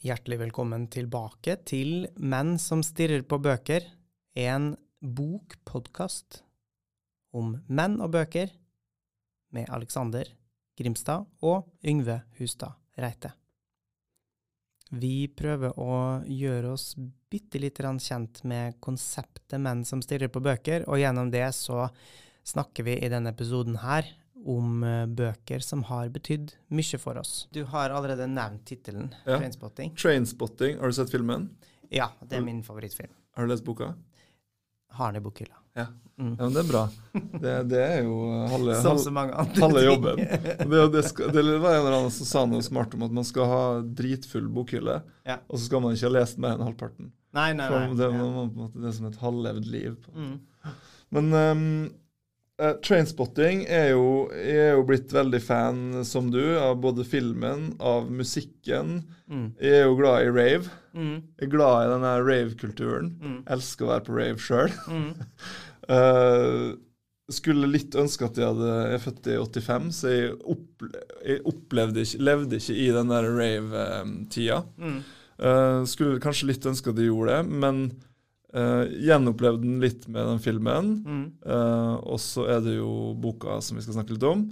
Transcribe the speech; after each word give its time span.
Hjertelig 0.00 0.38
velkommen 0.40 0.86
tilbake 0.88 1.58
til 1.68 2.06
Menn 2.16 2.54
som 2.56 2.80
stirrer 2.80 3.20
på 3.28 3.36
bøker, 3.36 3.84
en 4.32 4.70
bokpodkast 5.04 6.38
om 7.36 7.50
menn 7.68 7.98
og 8.00 8.14
bøker 8.14 8.48
med 9.52 9.68
Alexander 9.68 10.30
Grimstad 10.80 11.28
og 11.44 11.68
Yngve 11.84 12.16
Hustad 12.38 12.80
Reite. 12.96 13.34
Vi 14.96 15.28
prøver 15.36 15.76
å 15.76 16.00
gjøre 16.24 16.72
oss 16.78 16.94
bitte 16.96 17.60
lite 17.60 17.92
kjent 18.00 18.40
med 18.48 18.80
konseptet 18.80 19.60
menn 19.60 19.84
som 19.84 20.00
stirrer 20.00 20.32
på 20.32 20.40
bøker, 20.40 20.88
og 20.88 20.96
gjennom 20.96 21.28
det 21.28 21.50
så 21.52 21.90
snakker 22.40 22.88
vi 22.88 22.96
i 23.04 23.12
denne 23.12 23.36
episoden 23.36 23.76
her 23.84 24.08
om 24.46 24.82
eh, 24.84 25.06
bøker 25.06 25.60
som 25.64 25.82
har 25.90 26.08
betydd 26.14 26.54
mye 26.72 26.98
for 27.02 27.18
oss. 27.20 27.46
Du 27.52 27.62
har 27.64 27.90
allerede 27.90 28.26
nevnt 28.30 28.64
tittelen, 28.66 29.10
Ja. 29.26 29.38
'Trainspotting'. 29.38 29.96
Trainspotting, 29.96 30.78
har 30.80 30.86
du 30.86 30.92
sett 30.96 31.10
filmen? 31.10 31.50
Ja, 31.90 32.10
det 32.22 32.36
er 32.38 32.40
min 32.46 32.62
favorittfilm. 32.62 33.10
Har 33.36 33.46
du 33.46 33.52
lest 33.52 33.64
boka? 33.64 33.94
Har 34.92 35.12
den 35.12 35.20
i 35.22 35.24
bokhylla. 35.24 35.54
Ja. 35.74 35.86
Mm. 36.18 36.36
Ja, 36.38 36.44
men 36.44 36.52
det 36.52 36.60
er 36.60 36.68
bra. 36.68 36.82
Det, 37.40 37.52
det 37.70 37.80
er 37.80 38.02
jo 38.04 38.16
halve, 38.50 38.74
halve, 39.60 39.82
jobben. 39.84 40.16
Det, 40.70 40.80
det, 40.92 41.02
skal, 41.08 41.30
det 41.32 41.44
var 41.62 41.74
en 41.76 41.80
eller 41.86 41.96
annen 41.96 42.10
som 42.10 42.26
sa 42.28 42.42
noe 42.46 42.62
smart 42.62 42.94
om 42.94 43.04
at 43.06 43.14
man 43.20 43.24
skal 43.24 43.46
ha 43.48 43.62
dritfull 43.82 44.48
bokhylle, 44.52 44.98
Ja. 45.24 45.38
og 45.48 45.56
så 45.58 45.64
skal 45.70 45.80
man 45.84 45.94
ikke 45.96 46.10
ha 46.10 46.14
lest 46.18 46.38
mer 46.42 46.58
enn 46.58 46.66
halvparten. 46.66 47.12
Nei, 47.32 47.52
nei, 47.54 47.68
For 47.70 47.86
nei. 47.86 47.94
det, 47.96 48.10
ja. 48.10 48.18
man, 48.18 48.50
på 48.50 48.58
en 48.58 48.64
måte, 48.66 48.82
det 48.82 48.90
er 48.90 48.96
som 48.98 49.06
et 49.08 49.20
halvlevd 49.22 49.70
liv. 49.70 49.96
Mm. 50.14 50.34
Men 51.16 51.32
um, 51.34 51.64
eh, 52.60 52.74
Trainspotting 52.84 53.64
er 53.66 53.90
jo, 53.94 54.28
jeg 54.36 54.66
er 54.68 54.76
jo 54.76 54.84
blitt 54.88 55.14
veldig 55.14 55.40
fan, 55.42 55.80
som 56.06 56.28
du, 56.32 56.42
av 56.60 56.76
både 56.82 57.06
filmen, 57.08 57.72
av 57.80 58.10
musikken. 58.12 59.00
Mm. 59.30 59.48
Jeg 59.62 59.80
er 59.80 59.88
jo 59.88 59.96
glad 59.98 60.26
i 60.26 60.34
rave. 60.34 60.76
Mm. 60.92 61.16
Jeg 61.38 61.48
er 61.48 61.54
glad 61.56 61.80
i 61.80 61.90
denne 61.94 62.12
rave-kulturen. 62.26 63.10
Mm. 63.20 63.40
Elsker 63.56 63.86
å 63.86 63.92
være 63.94 64.06
på 64.06 64.20
rave 64.20 64.46
sjøl. 64.46 64.78
Mm. 64.90 65.10
Eh, 65.90 66.68
skulle 67.34 67.66
litt 67.66 67.96
ønske 67.98 68.28
at 68.28 68.36
jeg 68.38 68.46
hadde 68.46 68.66
Jeg 68.68 68.92
er 68.94 69.00
født 69.02 69.28
i 69.32 69.36
85, 69.40 69.88
så 69.96 70.12
jeg, 70.12 70.34
opple 70.52 70.90
jeg 71.24 71.40
opplevde 71.50 72.04
ikke, 72.04 72.20
levde 72.28 72.60
ikke 72.60 72.76
i 72.78 72.84
den 72.94 73.10
der 73.10 73.26
rave-tida. 73.26 74.60
Mm. 74.78 75.00
Eh, 75.40 75.80
skulle 75.90 76.22
kanskje 76.22 76.50
litt 76.50 76.68
ønske 76.68 76.92
at 76.92 77.00
jeg 77.00 77.10
gjorde 77.10 77.40
det, 77.40 77.58
men 77.64 77.82
uh, 78.56 78.84
gjenopplevde 79.00 79.62
den 79.64 79.80
litt 79.82 80.08
med 80.08 80.26
den 80.26 80.40
filmen. 80.42 80.90
Mm. 81.04 81.24
Uh, 81.46 81.96
og 82.04 82.20
så 82.22 82.46
er 82.56 82.60
det 82.64 82.76
jo 82.78 83.14
boka 83.20 83.60
som 83.62 83.76
vi 83.78 83.84
skal 83.84 83.98
snakke 84.00 84.16
litt 84.16 84.26
om. 84.26 84.46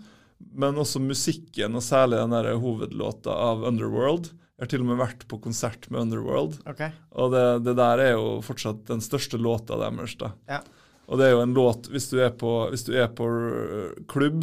Men 0.55 0.79
også 0.79 1.01
musikken, 1.03 1.75
og 1.75 1.83
særlig 1.83 2.21
den 2.21 2.31
der 2.37 2.53
hovedlåta 2.63 3.31
av 3.35 3.65
Underworld. 3.67 4.31
Jeg 4.59 4.65
har 4.67 4.71
til 4.73 4.83
og 4.83 4.89
med 4.91 4.99
vært 4.99 5.25
på 5.31 5.39
konsert 5.43 5.87
med 5.91 6.01
Underworld. 6.07 6.57
Okay. 6.67 6.91
Og 7.15 7.31
det, 7.35 7.45
det 7.67 7.75
der 7.79 8.01
er 8.03 8.13
jo 8.17 8.39
fortsatt 8.43 8.85
den 8.91 9.03
største 9.03 9.39
låta 9.39 9.79
deres. 9.79 10.15
da. 10.19 10.33
Ja. 10.51 10.61
Og 11.09 11.19
det 11.19 11.29
er 11.29 11.37
jo 11.37 11.43
en 11.45 11.55
låt 11.57 11.87
Hvis 11.89 12.11
du 12.11 12.19
er 12.21 12.35
på, 12.37 12.51
hvis 12.69 12.83
du 12.85 12.91
er 12.99 13.07
på 13.17 13.25
øh, 13.25 13.93
klubb, 14.11 14.43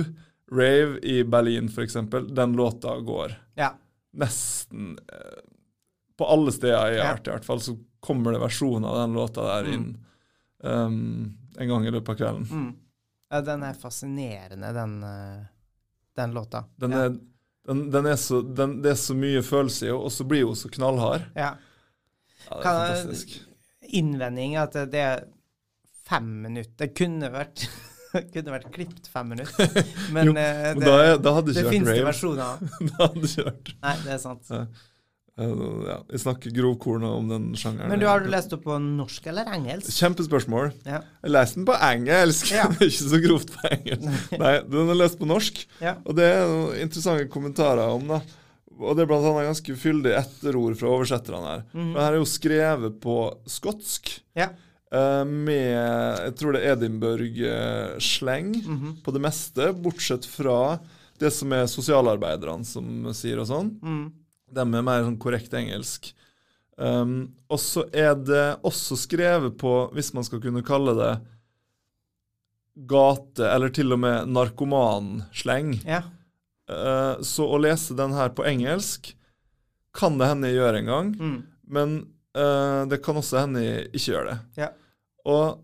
rave 0.52 0.98
i 1.06 1.20
Berlin 1.24 1.68
f.eks., 1.70 1.94
den 2.10 2.56
låta 2.58 2.96
går 3.06 3.36
Ja. 3.60 3.74
nesten 4.18 4.96
eh, 4.98 5.42
På 6.18 6.26
alle 6.32 6.52
steder 6.56 6.90
jeg 6.90 6.98
Ja. 6.98 7.04
har 7.06 7.18
vært, 7.18 7.28
i 7.28 7.32
hvert 7.36 7.46
fall, 7.46 7.60
så 7.62 7.76
kommer 8.06 8.36
det 8.36 8.42
versjoner 8.44 8.88
av 8.92 9.02
den 9.04 9.18
låta 9.18 9.46
der 9.50 9.70
inn 9.74 9.88
um, 10.64 10.98
en 11.58 11.70
gang 11.72 11.86
i 11.88 11.94
løpet 11.94 12.14
av 12.14 12.20
kvelden. 12.22 12.48
Mm. 12.52 12.74
ja. 13.32 13.42
Den 13.46 13.64
er 13.68 13.78
fascinerende, 13.80 14.74
den, 14.76 14.98
eh, 15.04 15.46
den 16.16 16.36
låta. 16.36 16.66
Den 16.82 16.96
ja. 16.96 17.06
er, 17.06 17.16
den, 17.68 17.86
den 17.92 18.10
er 18.12 18.20
så, 18.22 18.42
den, 18.42 18.80
det 18.84 18.94
er 18.94 19.00
så 19.00 19.16
mye 19.18 19.44
følelse 19.44 19.88
i 19.88 19.90
henne, 19.90 20.04
og 20.08 20.14
så 20.14 20.28
blir 20.28 20.46
hun 20.48 20.60
så 20.60 20.72
knallhard. 20.74 21.32
ja. 21.36 21.56
Ja, 22.46 22.54
det 22.54 22.60
er 22.60 22.64
Kan 22.64 22.76
fantastisk. 22.78 23.42
Innvending 23.82 24.56
at 24.62 24.76
det 24.92 25.02
er 25.02 25.24
fem 26.06 26.28
minutter. 26.44 26.76
Det 26.78 26.92
kunne 26.98 27.32
vært 27.34 27.66
kunne 28.34 28.54
vært 28.54 28.68
klippet 28.76 29.08
fem 29.12 29.32
minutter. 29.34 29.72
Men, 30.16 30.32
Jo, 30.32 30.36
eh, 30.40 30.74
det, 30.78 30.86
da, 30.86 30.98
er, 31.04 31.16
da 31.22 31.36
hadde 31.38 31.54
det 31.54 31.64
det 31.64 31.72
finnes 31.74 31.92
det 31.92 32.06
versjoner 32.06 32.44
av. 32.46 32.76
da 32.92 33.00
hadde 33.08 33.32
ikke 33.32 33.48
vært 33.50 33.74
Nei, 33.80 33.96
det 34.04 34.14
er 34.16 34.22
sant. 34.22 34.52
Ja. 34.52 34.66
Eh, 35.38 35.50
ja, 35.88 35.98
Jeg 36.14 36.20
snakker 36.24 36.54
grovkorna 36.56 37.10
om 37.18 37.28
den 37.28 37.50
sjangeren. 37.60 37.90
Men 37.92 38.00
du 38.00 38.06
har 38.08 38.22
du 38.24 38.30
lest 38.32 38.50
den 38.54 38.62
på 38.64 38.78
norsk 38.80 39.26
eller 39.28 39.50
engelsk? 39.52 39.90
Kjempespørsmål. 39.98 40.70
Ja. 40.88 41.02
Jeg 41.26 41.32
leste 41.36 41.60
den 41.60 41.66
på 41.68 41.76
engelsk. 41.76 42.52
Ja. 42.56 42.70
ikke 42.88 43.10
så 43.12 43.20
grovt 43.26 43.52
på 43.52 43.68
engelsk. 43.74 44.32
Nei, 44.44 44.54
den 44.72 44.90
er 44.94 45.00
lest 45.02 45.20
på 45.20 45.28
norsk. 45.28 45.60
Ja. 45.84 45.98
Og 46.06 46.16
det 46.16 46.30
er 46.38 46.48
noen 46.48 46.80
interessante 46.86 47.28
kommentarer 47.34 47.92
om 47.92 48.08
det. 48.16 48.22
Og 48.76 48.96
det 48.96 49.04
er 49.06 49.08
blant 49.12 49.24
annet 49.28 49.46
ganske 49.52 49.76
fyldig 49.80 50.12
etterord 50.20 50.74
fra 50.80 50.90
oversetterne 50.92 51.48
her. 51.52 51.62
Mhm. 51.76 51.92
Det 51.96 52.02
her 52.06 52.16
er 52.16 52.20
jo 52.20 52.28
skrevet 52.28 52.98
på 53.04 53.18
skotsk 53.48 54.10
Ja. 54.36 54.50
eh, 54.92 55.24
med 55.24 56.24
Jeg 56.26 56.36
tror 56.40 56.54
det 56.56 56.64
er 56.64 56.76
Edinburgh-sleng 56.76 58.52
Mhm. 58.66 58.98
på 59.04 59.12
det 59.14 59.22
meste, 59.22 59.74
bortsett 59.74 60.26
fra 60.26 60.80
det 61.20 61.32
som 61.32 61.52
er 61.54 61.66
sosialarbeiderne 61.72 62.66
som 62.66 63.14
sier 63.14 63.40
og 63.40 63.48
sånn. 63.48 63.70
Mm. 63.82 64.12
De 64.52 64.62
er 64.62 64.86
mer 64.86 65.04
sånn 65.06 65.18
korrekt 65.22 65.54
engelsk. 65.58 66.12
Um, 66.76 67.32
og 67.48 67.60
så 67.64 67.86
er 67.96 68.18
det 68.20 68.44
også 68.68 68.98
skrevet 69.00 69.56
på, 69.62 69.72
hvis 69.96 70.12
man 70.16 70.26
skal 70.28 70.42
kunne 70.44 70.64
kalle 70.66 70.92
det 70.98 71.14
gate, 72.90 73.40
eller 73.48 73.72
til 73.74 73.96
og 73.96 74.02
med 74.04 74.32
narkomansleng. 74.36 75.78
Ja. 75.88 76.02
Uh, 76.70 77.22
så 77.24 77.46
å 77.48 77.60
lese 77.62 77.96
den 77.98 78.16
her 78.18 78.34
på 78.36 78.44
engelsk 78.50 79.14
kan 79.96 80.18
det 80.20 80.28
hende 80.28 80.50
jeg 80.50 80.58
gjør 80.60 80.80
en 80.82 80.90
gang, 80.92 81.12
Mm. 81.16 81.38
men 81.72 81.94
uh, 82.36 82.84
det 82.92 83.00
kan 83.06 83.16
også 83.22 83.46
hende 83.46 83.64
jeg 83.64 83.86
ikke 83.94 84.12
gjør 84.12 84.28
det. 84.32 84.38
Ja. 84.60 84.70
Og, 85.26 85.62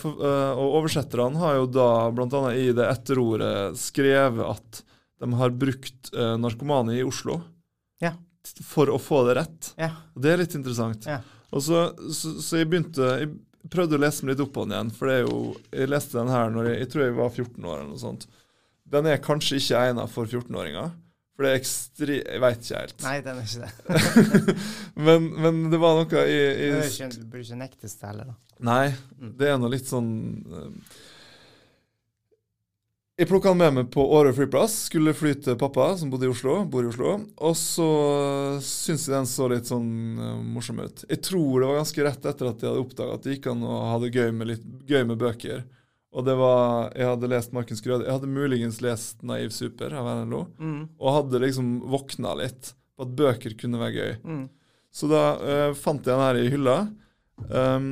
for, 0.00 0.22
uh, 0.22 0.54
og 0.56 0.78
oversetterne 0.80 1.36
har 1.42 1.58
jo 1.58 1.66
da 1.68 1.88
bl.a. 2.14 2.40
i 2.56 2.70
det 2.72 2.86
etterordet 2.88 3.76
skrevet 3.76 4.46
at 4.46 4.82
de 5.18 5.28
har 5.34 5.50
brukt 5.50 6.12
narkomane 6.14 6.94
i 6.94 7.02
Oslo 7.04 7.40
for 8.64 8.90
å 8.92 8.98
få 9.02 9.22
det 9.28 9.34
rett. 9.40 9.72
Ja. 9.80 9.90
Og 10.14 10.22
det 10.24 10.32
er 10.32 10.40
litt 10.42 10.54
interessant. 10.58 11.06
Ja. 11.08 11.20
Og 11.50 11.62
så, 11.64 11.82
så, 12.12 12.34
så 12.44 12.58
jeg 12.60 12.68
begynte 12.68 13.06
Jeg 13.22 13.30
prøvde 13.72 13.96
å 13.96 14.00
lese 14.02 14.24
meg 14.24 14.34
litt 14.34 14.42
opp 14.44 14.50
på 14.56 14.64
den 14.66 14.74
igjen, 14.76 14.90
for 14.96 15.08
det 15.08 15.14
er 15.18 15.22
jo 15.24 15.38
Jeg 15.72 15.88
leste 15.88 16.18
den 16.18 16.28
her 16.32 16.50
når 16.52 16.68
jeg, 16.70 16.78
jeg 16.82 16.90
tror 16.92 17.04
jeg 17.06 17.16
var 17.16 17.30
14 17.32 17.64
år 17.68 17.76
eller 17.78 17.90
noe 17.94 18.00
sånt. 18.02 18.26
Den 18.88 19.08
er 19.08 19.20
kanskje 19.24 19.58
ikke 19.60 19.80
egnet 19.88 20.12
for 20.12 20.28
14-åringer. 20.28 20.92
For 21.36 21.44
det 21.46 21.50
er 21.52 21.58
ekstri... 21.60 22.14
Jeg 22.24 22.40
veit 22.42 22.62
ikke 22.64 22.78
helt. 22.82 23.02
Nei, 23.04 23.16
den 23.22 23.36
er 23.38 23.44
ikke 23.46 23.66
det. 23.68 24.54
men, 25.06 25.26
men 25.44 25.58
det 25.70 25.78
var 25.82 25.98
noe 26.00 26.22
i, 26.26 26.38
i 26.66 26.70
Det 26.72 27.28
burde 27.28 27.44
ikke 27.44 27.58
nektes 27.60 27.94
det 28.00 28.08
heller, 28.10 28.32
da. 28.32 28.38
Nei, 28.68 28.86
Mm. 29.18 29.32
det 29.38 29.48
er 29.52 29.56
noe 29.62 29.70
litt 29.70 29.86
sånn 29.86 30.08
eh, 30.50 30.96
Jeg 33.18 33.26
plukka 33.26 33.50
han 33.50 33.58
med 33.58 33.72
meg 33.74 33.88
på 33.90 34.02
Åre 34.14 34.30
flyplass. 34.30 34.74
Skulle 34.86 35.10
fly 35.16 35.32
til 35.42 35.56
pappa, 35.58 35.88
som 35.98 36.10
bodde 36.12 36.28
i 36.28 36.30
Oslo. 36.30 36.60
bor 36.70 36.84
i 36.86 36.90
Oslo. 36.92 37.16
Og 37.42 37.56
så 37.58 37.86
syns 38.62 39.08
jeg 39.08 39.16
den 39.16 39.26
så 39.26 39.48
litt 39.50 39.66
sånn 39.66 39.88
uh, 40.22 40.36
morsom 40.46 40.78
ut. 40.78 41.02
Jeg 41.02 41.24
tror 41.26 41.56
det 41.58 41.66
var 41.66 41.80
ganske 41.80 42.04
rett 42.06 42.28
etter 42.30 42.50
at 42.52 42.62
jeg 42.62 42.70
hadde 42.70 42.84
oppdaga 42.84 43.16
at 43.18 43.26
det 43.26 43.34
gikk 43.34 43.50
an 43.50 43.66
å 43.66 43.80
ha 43.88 43.98
det 44.04 44.12
gøy 44.14 44.30
med, 44.30 44.52
litt, 44.52 44.70
gøy 44.86 45.02
med 45.10 45.18
bøker. 45.18 45.66
Og 46.14 46.28
det 46.30 46.38
var 46.38 46.94
Jeg 46.94 47.10
hadde 47.10 47.32
lest 47.34 47.58
Markens 47.58 47.82
Grøde. 47.82 48.06
Jeg 48.06 48.20
hadde 48.20 48.30
muligens 48.30 48.78
lest 48.86 49.26
Naiv 49.26 49.50
super 49.56 49.98
av 49.98 50.14
NLO. 50.20 50.44
Mm. 50.62 50.80
Og 50.94 51.16
hadde 51.18 51.42
liksom 51.42 51.74
våkna 51.90 52.38
litt 52.38 52.70
på 52.94 53.02
at 53.02 53.18
bøker 53.18 53.58
kunne 53.58 53.82
være 53.82 53.96
gøy. 53.98 54.16
Mm. 54.22 54.44
Så 54.94 55.10
da 55.10 55.24
uh, 55.42 55.70
fant 55.74 56.06
jeg 56.06 56.14
den 56.14 56.22
her 56.22 56.38
i 56.38 56.50
hylla 56.54 56.80
um, 57.50 57.90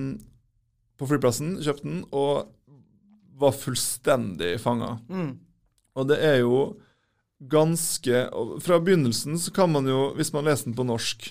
på 0.97 1.11
flyplassen, 1.11 1.57
kjøpte 1.67 1.91
den, 1.91 2.05
og 2.15 2.47
var 3.39 3.53
fullstendig 3.57 4.57
fanga. 4.61 4.97
Mm. 5.09 5.33
Og 5.97 6.09
det 6.11 6.19
er 6.25 6.41
jo 6.43 6.59
ganske 7.37 8.23
Fra 8.65 8.79
begynnelsen 8.81 9.37
så 9.37 9.53
kan 9.53 9.69
man 9.69 9.85
jo, 9.89 10.15
hvis 10.17 10.33
man 10.33 10.47
leser 10.49 10.71
den 10.71 10.77
på 10.77 10.87
norsk, 10.89 11.27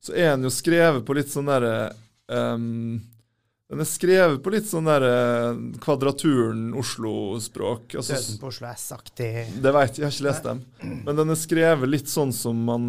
så 0.00 0.14
er 0.16 0.30
den 0.32 0.46
jo 0.48 0.52
skrevet 0.54 1.04
på 1.04 1.16
litt 1.18 1.28
sånn 1.28 1.50
derre 1.50 1.90
um, 2.32 2.96
Den 3.68 3.82
er 3.84 3.88
skrevet 3.88 4.40
på 4.40 4.54
litt 4.54 4.70
sånn 4.70 4.88
derre 4.88 5.52
Kvadraturen 5.84 6.70
Oslo-språk. 6.80 7.98
Altså, 8.00 8.16
Døden 8.16 8.40
på 8.40 8.52
Oslo 8.54 8.70
S-aktig. 8.72 9.32
det 9.60 9.74
veit 9.76 9.92
jeg, 9.92 10.00
jeg 10.00 10.08
har 10.08 10.16
ikke 10.16 10.28
lest 10.30 10.48
dem. 10.48 10.64
Men 11.04 11.20
den 11.20 11.36
er 11.36 11.42
skrevet 11.44 11.92
litt 11.92 12.08
sånn 12.08 12.32
som 12.36 12.64
man 12.70 12.88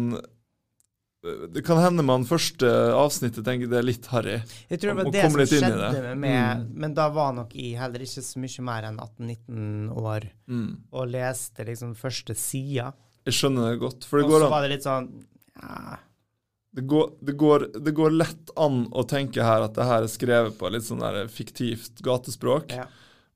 Det 1.22 1.62
kan 1.64 1.78
hende 1.78 2.02
man 2.02 2.24
første 2.26 2.66
avsnittet 2.98 3.44
tenker 3.46 3.68
det 3.70 3.78
er 3.78 3.86
litt 3.86 4.06
harry. 4.10 4.40
Jeg 4.68 4.80
tror 4.82 4.90
det 4.90 5.04
var 5.04 5.12
det 5.14 5.22
som 5.22 5.40
skjedde 5.46 5.90
det. 5.94 6.14
med 6.18 6.56
Mm. 6.58 6.64
men 6.74 6.94
da 6.94 7.08
var 7.14 7.32
nok 7.36 7.52
jeg 7.54 7.76
heller 7.78 8.00
ikke 8.02 8.22
så 8.26 8.40
mye 8.42 8.64
mer 8.66 8.82
enn 8.88 8.98
18-19 8.98 9.92
år 10.02 10.26
Mm. 10.48 10.76
og 10.92 11.06
leste 11.12 11.64
liksom 11.64 11.94
første 11.94 12.34
sida. 12.34 12.92
Jeg 13.24 13.34
skjønner 13.34 13.70
det 13.70 13.78
godt. 13.80 14.04
For 14.04 14.18
det 14.18 14.24
Og 14.26 14.30
går, 14.32 14.40
så 14.40 14.50
var 14.50 14.62
det 14.66 14.70
litt 14.74 14.82
sånn 14.82 15.06
ja, 15.62 15.98
det, 16.74 16.82
går, 16.88 17.12
det, 17.22 17.36
går, 17.38 17.66
det 17.84 17.94
går 17.94 18.10
lett 18.16 18.50
an 18.56 18.86
å 18.90 19.04
tenke 19.06 19.44
her 19.44 19.62
at 19.62 19.74
det 19.76 19.84
her 19.86 20.02
er 20.02 20.10
skrevet 20.10 20.58
på 20.58 20.70
litt 20.72 20.82
sånn 20.88 20.98
der 21.04 21.28
fiktivt 21.28 22.02
gatespråk. 22.02 22.72
ja. 22.74 22.86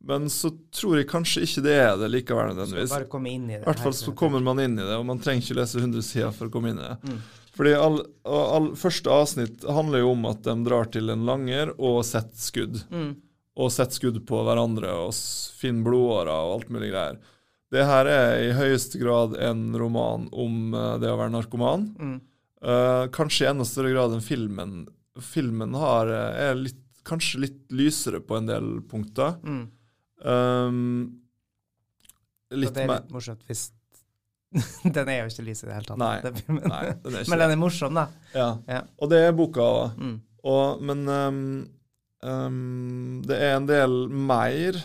Men 0.06 0.28
så 0.30 0.50
tror 0.70 0.98
jeg 1.00 1.08
kanskje 1.08 1.42
ikke 1.42 1.62
det 1.64 1.72
er 1.82 1.96
det 1.98 2.10
likevel 2.12 2.52
nødvendigvis. 2.52 2.90
bare 2.92 3.08
komme 3.10 3.30
inn 3.32 3.46
i 3.50 3.54
det. 3.56 3.62
I 3.62 3.64
hvert 3.64 3.80
fall 3.80 3.92
så 3.96 4.12
kommer 4.14 4.42
man 4.44 4.60
inn 4.60 4.76
i 4.78 4.82
det, 4.84 4.94
og 4.94 5.06
man 5.08 5.18
trenger 5.18 5.42
ikke 5.42 5.56
lese 5.56 5.80
100 5.80 6.02
sider 6.04 6.30
for 6.36 6.46
å 6.46 6.52
komme 6.52 6.68
inn 6.70 6.78
i 6.78 6.84
det. 6.84 6.98
Mm. 7.08 7.22
Fordi 7.56 7.72
all, 7.74 8.00
all, 8.28 8.72
Første 8.76 9.12
avsnitt 9.12 9.64
handler 9.64 10.02
jo 10.02 10.12
om 10.12 10.26
at 10.28 10.42
de 10.44 10.56
drar 10.66 10.90
til 10.92 11.12
en 11.12 11.24
langer 11.28 11.72
og 11.76 12.02
setter 12.04 12.40
skudd. 12.40 12.82
Mm. 12.92 13.14
Og 13.56 13.72
setter 13.72 13.96
skudd 13.96 14.20
på 14.28 14.42
hverandre 14.44 14.92
og 15.06 15.14
finner 15.56 15.86
blodårer 15.86 16.32
og 16.34 16.58
alt 16.58 16.72
mulig 16.74 16.90
greier. 16.92 17.20
Det 17.72 17.82
her 17.88 18.08
er 18.10 18.32
i 18.44 18.52
høyeste 18.54 19.00
grad 19.00 19.34
en 19.42 19.70
roman 19.78 20.28
om 20.30 20.74
eh, 20.76 20.96
det 21.02 21.10
å 21.10 21.18
være 21.18 21.34
narkoman. 21.34 21.88
Mm. 21.96 22.18
Uh, 22.66 23.04
kanskje 23.12 23.44
i 23.44 23.48
enda 23.50 23.66
større 23.68 23.92
grad 23.92 24.14
enn 24.16 24.24
filmen. 24.24 24.76
Filmen 25.22 25.74
har, 25.76 26.08
eh, 26.12 26.38
er 26.48 26.60
litt, 26.60 26.80
kanskje 27.06 27.42
litt 27.44 27.58
lysere 27.74 28.20
på 28.24 28.38
en 28.38 28.48
del 28.48 28.70
punkter. 28.90 29.36
Mm. 29.44 29.64
Um, 30.26 30.78
Så 32.46 32.70
det 32.72 32.84
er 32.84 32.92
litt 32.94 33.12
morsomt 33.12 33.42
hvis 33.48 33.68
Den 34.96 35.08
er 35.10 35.18
jo 35.22 35.30
ikke 35.30 35.44
lys 35.48 35.62
i 35.64 35.66
det 35.68 35.74
hele 35.74 35.88
tatt. 35.88 35.98
Nei, 36.00 36.14
den 36.24 36.36
filmen. 36.38 36.62
Nei, 36.70 36.84
den 37.04 37.16
Men 37.32 37.42
den 37.42 37.54
er 37.56 37.60
morsom, 37.60 37.94
da. 37.98 38.06
ja. 38.34 38.50
Ja. 38.70 38.82
Og 39.02 39.10
det 39.12 39.18
er 39.26 39.34
boka 39.36 39.60
òg. 39.66 39.96
Mm. 39.98 40.16
Men 40.86 41.00
um, 41.10 41.40
um, 42.22 43.22
det 43.26 43.38
er 43.42 43.56
en 43.58 43.66
del 43.68 43.96
mer. 44.08 44.78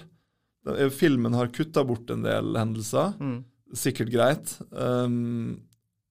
Er- 0.67 0.89
Filmen 0.93 1.33
har 1.37 1.51
kutta 1.53 1.83
bort 1.87 2.09
en 2.13 2.23
del 2.25 2.55
hendelser. 2.57 3.13
Mm. 3.21 3.39
Sikkert 3.77 4.11
greit. 4.13 4.55
Um, 4.73 5.61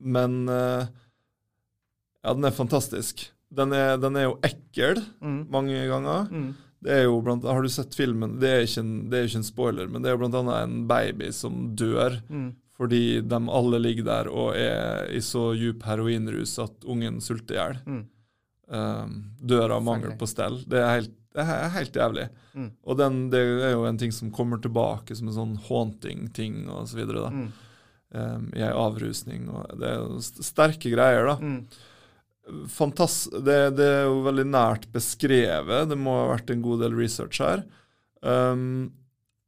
men 0.01 0.39
uh, 0.49 0.87
ja, 2.25 2.33
den 2.35 2.47
er 2.49 2.55
fantastisk. 2.57 3.27
Den 3.51 3.75
er, 3.75 3.97
den 4.01 4.17
er 4.17 4.29
jo 4.29 4.39
ekkel 4.47 5.03
Mm. 5.21 5.41
mange 5.51 5.83
ganger. 5.91 6.29
Mm. 6.31 6.51
Det 6.81 6.93
er 6.95 7.03
jo 7.05 7.19
blant, 7.21 7.45
Har 7.45 7.61
du 7.61 7.69
sett 7.69 7.93
filmen? 7.99 8.39
Det 8.41 8.49
er, 8.49 8.63
ikke 8.65 8.81
en, 8.81 8.93
det 9.13 9.19
er 9.19 9.27
ikke 9.29 9.41
en 9.43 9.45
spoiler, 9.51 9.89
men 9.91 10.01
det 10.01 10.09
er 10.09 10.15
jo 10.15 10.21
blant 10.23 10.39
annet 10.41 10.63
en 10.65 10.77
baby 10.89 11.29
som 11.37 11.75
dør 11.77 12.21
Mm. 12.31 12.53
Fordi 12.81 13.21
de 13.21 13.39
alle 13.53 13.79
ligger 13.83 14.07
der 14.07 14.29
og 14.33 14.55
er 14.57 15.11
i 15.13 15.21
så 15.21 15.51
djup 15.53 15.85
heroinrus 15.85 16.55
at 16.63 16.87
ungen 16.89 17.19
sulter 17.21 17.53
i 17.53 17.59
hjel. 17.59 17.81
Mm. 17.85 18.05
Um, 18.71 19.17
dør 19.37 19.75
av 19.77 19.83
mangel 19.85 20.15
på 20.17 20.29
stell. 20.31 20.57
Det 20.65 20.81
er 20.81 20.95
helt, 20.95 21.13
det 21.37 21.45
er 21.45 21.75
helt 21.75 21.99
jævlig. 22.01 22.25
Mm. 22.55 22.71
Og 22.81 22.97
den, 22.97 23.19
det 23.35 23.43
er 23.67 23.75
jo 23.75 23.85
en 23.85 24.01
ting 24.01 24.15
som 24.17 24.33
kommer 24.33 24.63
tilbake 24.65 25.13
som 25.19 25.29
en 25.29 25.37
sånn 25.37 25.55
haunting-ting 25.67 26.71
og 26.73 26.89
så. 26.89 27.05
Mm. 27.05 27.47
Um, 28.17 28.49
I 28.57 28.65
ei 28.65 28.73
avrusning. 28.73 29.51
og 29.53 29.77
Det 29.77 29.91
er 29.91 30.01
jo 30.01 30.25
sterke 30.25 30.95
greier, 30.95 31.29
da. 31.29 31.37
Mm. 31.37 32.65
Fantast 32.73 33.29
det, 33.45 33.61
det 33.77 33.93
er 34.01 34.07
jo 34.09 34.23
veldig 34.25 34.47
nært 34.49 34.89
beskrevet. 34.95 35.91
Det 35.93 36.01
må 36.01 36.17
ha 36.17 36.31
vært 36.33 36.55
en 36.55 36.65
god 36.65 36.87
del 36.87 36.97
research 36.97 37.45
her. 37.45 37.67
Um, 38.25 38.95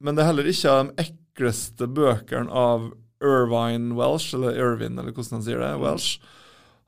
men 0.04 0.18
det 0.18 0.26
er 0.26 0.34
heller 0.34 0.52
ikke 0.52 0.76
av 0.76 0.90
de 0.90 1.06
ekleste 1.06 1.88
bøkene 1.88 2.52
av 2.52 2.90
Irvine 3.22 3.94
Welsh, 3.98 4.34
eller 4.36 4.56
Irvin, 4.58 4.98
eller 4.98 5.12
hvordan 5.14 5.38
han 5.38 5.44
sier 5.46 5.62
det. 5.62 5.72
Welsh. 5.82 6.18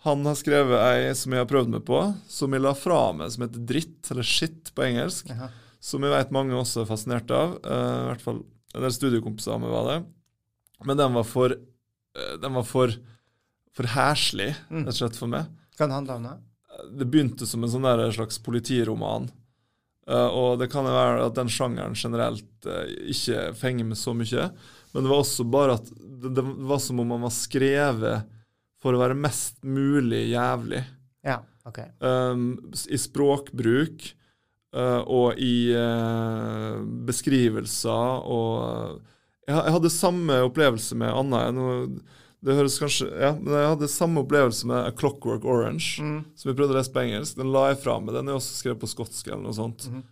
Han 0.04 0.24
har 0.28 0.36
skrevet 0.36 0.82
ei 0.84 1.12
som 1.16 1.32
jeg 1.32 1.40
har 1.40 1.48
prøvd 1.48 1.70
meg 1.72 1.84
på, 1.88 1.98
som 2.28 2.52
jeg 2.52 2.60
la 2.60 2.74
fra 2.76 2.98
meg, 3.16 3.30
som 3.32 3.46
heter 3.46 3.62
Dritt, 3.70 4.10
eller 4.12 4.26
Shit 4.28 4.72
på 4.76 4.84
engelsk. 4.84 5.30
Aha. 5.32 5.48
Som 5.84 6.04
jeg 6.04 6.12
vet 6.12 6.34
mange 6.34 6.56
også 6.58 6.82
er 6.82 6.90
fascinert 6.90 7.32
av. 7.32 7.54
Uh, 7.64 8.02
I 8.04 8.08
hvert 8.10 8.24
fall 8.24 8.42
en 8.74 8.84
del 8.84 8.92
studiekompiser 8.92 9.54
av 9.54 9.62
meg 9.62 9.72
var 9.72 9.88
det. 9.88 9.96
Men 10.84 11.00
den 11.00 11.16
var 11.16 11.24
for 11.28 11.54
uh, 11.56 12.34
Den 12.42 12.56
var 12.58 12.66
for 12.68 12.92
for 13.74 13.88
heslig, 13.90 14.52
Mm. 14.70 14.84
rett 14.84 14.92
og 14.92 14.98
slett, 15.00 15.16
for 15.18 15.26
meg 15.26 15.48
Hva 15.74 15.88
han 15.90 16.04
da? 16.06 16.36
det 16.94 17.06
begynte 17.10 17.46
som 17.46 17.64
en 17.64 17.70
sånn 17.72 17.82
der 17.82 18.12
slags 18.14 18.38
politiroman. 18.38 19.30
Uh, 20.06 20.28
og 20.30 20.58
det 20.60 20.68
kan 20.70 20.86
jo 20.86 20.92
være 20.94 21.24
at 21.26 21.34
den 21.34 21.50
sjangeren 21.50 21.96
generelt 21.98 22.68
ikke 23.10 23.48
fenger 23.58 23.88
med 23.88 23.98
så 23.98 24.14
mye. 24.14 24.50
Men 24.94 25.04
det 25.06 25.10
var 25.10 25.22
også 25.24 25.44
bare 25.50 25.76
at 25.80 25.88
det, 25.90 26.30
det 26.38 26.44
var 26.70 26.78
som 26.82 27.00
om 27.02 27.08
man 27.16 27.24
var 27.26 27.34
skrevet 27.34 28.28
for 28.84 28.94
å 28.94 29.00
være 29.00 29.16
mest 29.18 29.58
mulig 29.66 30.28
jævlig. 30.30 30.82
Ja, 31.24 31.40
OK. 31.66 31.80
Um, 32.04 32.44
I 32.92 32.98
språkbruk 33.00 34.04
uh, 34.76 35.00
og 35.02 35.40
i 35.40 35.72
uh, 35.74 36.78
beskrivelser 37.08 38.28
og 38.28 39.00
jeg, 39.44 39.56
jeg 39.56 39.74
hadde 39.76 39.90
samme 39.92 40.36
opplevelse 40.46 40.96
med 41.00 41.12
Anna. 41.12 41.42
Jeg, 41.48 41.56
nå, 41.58 42.14
det 42.44 42.56
høres 42.58 42.78
kanskje, 42.80 43.08
ja, 43.20 43.32
men 43.36 43.56
jeg 43.56 43.70
hadde 43.74 43.88
samme 43.92 44.22
opplevelse 44.24 44.68
med 44.68 44.78
A 44.88 44.92
Clockwork 44.96 45.44
Orange, 45.48 46.00
Mm. 46.00 46.18
som 46.36 46.50
jeg 46.50 46.56
prøvde 46.58 46.76
å 46.76 46.78
lese 46.78 46.92
på 46.92 47.02
engelsk. 47.02 47.36
Den 47.40 47.52
la 47.52 47.70
jeg 47.70 47.80
fra 47.82 47.98
meg. 48.00 48.14
Den 48.16 48.28
er 48.28 48.36
også 48.38 48.56
skrevet 48.58 48.80
på 48.84 48.90
skotsk 48.92 49.28
eller 49.28 49.42
noe 49.46 49.56
sånt. 49.56 49.86
Mm. 49.88 50.02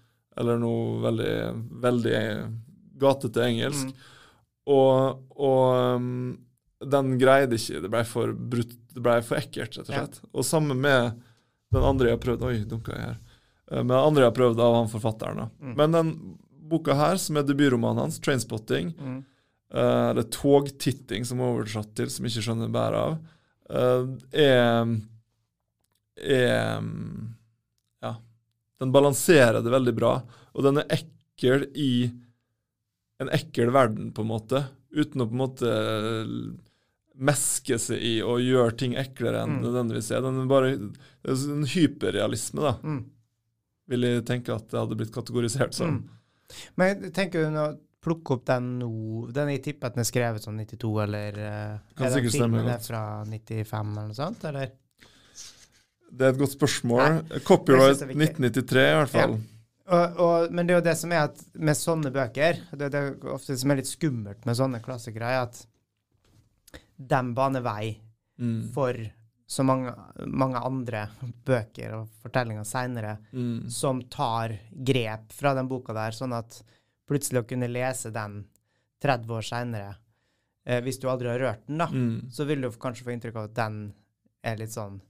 Eller 0.41 0.61
noe 0.61 1.01
veldig, 1.05 1.33
veldig 1.85 2.21
gatete 3.01 3.45
engelsk. 3.45 3.93
Mm. 3.93 4.09
Og, 4.67 5.23
og 5.37 5.97
um, 5.97 6.39
den 6.83 7.17
greide 7.19 7.57
ikke. 7.59 7.81
Det 7.83 7.91
ble 7.91 8.05
for 8.07 8.33
brutt, 8.33 8.73
det 8.95 9.03
ble 9.03 9.17
for 9.27 9.37
ekkelt, 9.41 9.77
rett 9.79 9.89
og 9.89 9.95
Ja. 9.95 10.05
slett. 10.07 10.21
Og 10.33 10.45
sammen 10.47 10.79
med 10.81 11.21
den 11.73 11.83
andre 11.89 12.09
jeg 12.11 12.19
har 12.19 12.23
prøvd 12.27 12.43
Oi, 12.47 12.65
dunka 12.69 12.93
jeg 12.95 13.05
her. 13.09 13.19
Eh, 13.71 13.83
Men 13.83 13.89
den 13.97 14.07
andre 14.07 14.23
jeg 14.23 14.31
har 14.31 14.39
prøvd 14.39 14.61
av 14.61 14.75
han 14.75 14.89
forfatteren. 14.93 15.37
da. 15.37 15.49
Mm. 15.63 15.75
Men 15.77 15.93
den 15.93 16.39
boka 16.73 16.95
her, 16.95 17.17
som 17.17 17.37
er 17.37 17.43
debutromanen 17.43 17.99
hans, 18.05 18.19
'Trainspotting', 18.21 18.95
Mm. 18.99 19.25
uh, 19.75 20.11
eller 20.11 20.23
'Togtitting', 20.23 21.25
som 21.27 21.41
er 21.41 21.45
oversatt 21.53 21.95
til, 21.95 22.09
som 22.11 22.25
ikke 22.27 22.43
skjønner 22.45 22.71
bæret 22.71 22.95
av, 22.95 23.19
uh, 23.71 24.17
er, 24.33 25.01
er 26.17 26.83
Ja. 28.03 28.15
Den 28.81 28.93
balanserer 28.93 29.63
det 29.63 29.71
veldig 29.71 29.95
bra, 29.95 30.23
og 30.55 30.63
den 30.65 30.79
er 30.79 30.89
ekkel 30.91 31.69
i 31.75 32.11
en 33.23 33.33
ekkel 33.37 33.73
verden, 33.75 34.13
på 34.15 34.23
en 34.25 34.31
måte. 34.33 34.65
Uten 34.93 35.23
å 35.25 35.29
på 35.31 35.37
en 35.37 35.43
måte 35.43 35.73
meske 37.23 37.77
seg 37.81 38.01
i 38.03 38.13
og 38.25 38.41
gjøre 38.43 38.77
ting 38.81 38.95
eklere 38.99 39.43
enn 39.45 39.59
Mm. 39.59 39.63
nødvendigvis 39.67 40.11
er. 40.17 40.23
Den 40.25 40.41
er 40.43 40.47
bare 40.49 40.73
en 40.73 41.65
hyperrealisme, 41.69 42.61
da, 42.63 42.73
Mm. 42.83 43.05
vil 43.89 44.01
jeg 44.03 44.25
tenke 44.25 44.55
at 44.55 44.69
det 44.69 44.81
hadde 44.81 44.97
blitt 44.97 45.13
kategorisert 45.13 45.75
som. 45.75 45.99
Mm. 45.99 46.09
Men 46.77 47.11
tenker 47.13 47.51
du 47.51 47.57
å 47.59 47.79
plukke 48.03 48.33
opp 48.35 48.45
den 48.45 48.79
nå 48.81 49.33
Den 49.33 49.49
jeg 49.49 49.63
tipper 49.63 49.87
at 49.87 49.95
den 49.95 50.01
er 50.01 50.11
skrevet 50.11 50.43
sånn 50.43 50.59
92, 50.59 51.03
eller 51.05 51.29
eh, 51.39 51.79
Kan 51.97 52.07
er 52.07 52.11
sikkert 52.11 52.33
stemme 52.35 52.59
filmen 52.59 52.69
er 52.69 52.79
fra 52.79 53.25
95 53.25 53.93
eller 53.93 54.09
noe 54.09 54.15
sånt, 54.15 54.45
eller? 54.45 54.73
Det 56.13 56.27
er 56.27 56.31
et 56.35 56.39
godt 56.39 56.59
spørsmål. 56.59 57.23
Copyright 57.45 57.97
synes 57.97 57.99
det 57.99 58.11
er 58.11 58.15
viktig. 58.15 58.41
1993, 58.69 58.83
i 58.91 58.97
hvert 58.99 59.09
fall. 59.09 59.39
Og, 59.89 60.19
og, 60.23 60.53
men 60.55 60.67
det 60.67 60.75
er 60.75 60.79
jo 60.81 60.85
det 60.87 60.97
som 61.01 61.11
er 61.13 61.25
at 61.27 61.41
med 61.59 61.75
sånne 61.75 62.13
bøker 62.15 62.61
Det, 62.79 62.87
det 62.93 63.01
er 63.01 63.17
ofte 63.35 63.57
som 63.59 63.73
er 63.75 63.81
litt 63.81 63.89
skummelt 63.91 64.45
med 64.47 64.55
sånne 64.55 64.79
klassikere, 64.85 65.27
er 65.27 65.41
at 65.49 65.67
de 66.97 67.23
baner 67.35 67.65
vei 67.67 67.99
Mm. 68.41 68.73
for 68.73 68.97
så 69.47 69.63
mange, 69.63 69.93
mange 70.27 70.57
andre 70.65 71.03
bøker 71.47 71.93
og 71.99 72.09
fortellinger 72.25 72.65
seinere 72.67 73.19
Mm. 73.33 73.69
som 73.71 74.01
tar 74.11 74.55
grep 74.73 75.31
fra 75.37 75.53
den 75.55 75.69
boka 75.69 75.93
der, 75.93 76.11
sånn 76.17 76.33
at 76.35 76.63
plutselig 77.07 77.43
å 77.43 77.47
kunne 77.49 77.69
lese 77.69 78.11
den 78.11 78.47
30 79.05 79.29
år 79.37 79.43
seinere, 79.43 79.97
eh, 80.67 80.81
hvis 80.81 80.99
du 80.99 81.07
aldri 81.09 81.29
har 81.29 81.39
rørt 81.39 81.67
den, 81.69 81.79
da, 81.79 81.87
Mm. 81.87 82.31
så 82.33 82.47
vil 82.47 82.63
du 82.63 82.71
kanskje 82.71 83.05
få 83.05 83.13
inntrykk 83.13 83.37
av 83.37 83.45
at 83.45 83.55
den 83.55 83.93
er 84.43 84.57
litt 84.57 84.71
sånn 84.71 85.01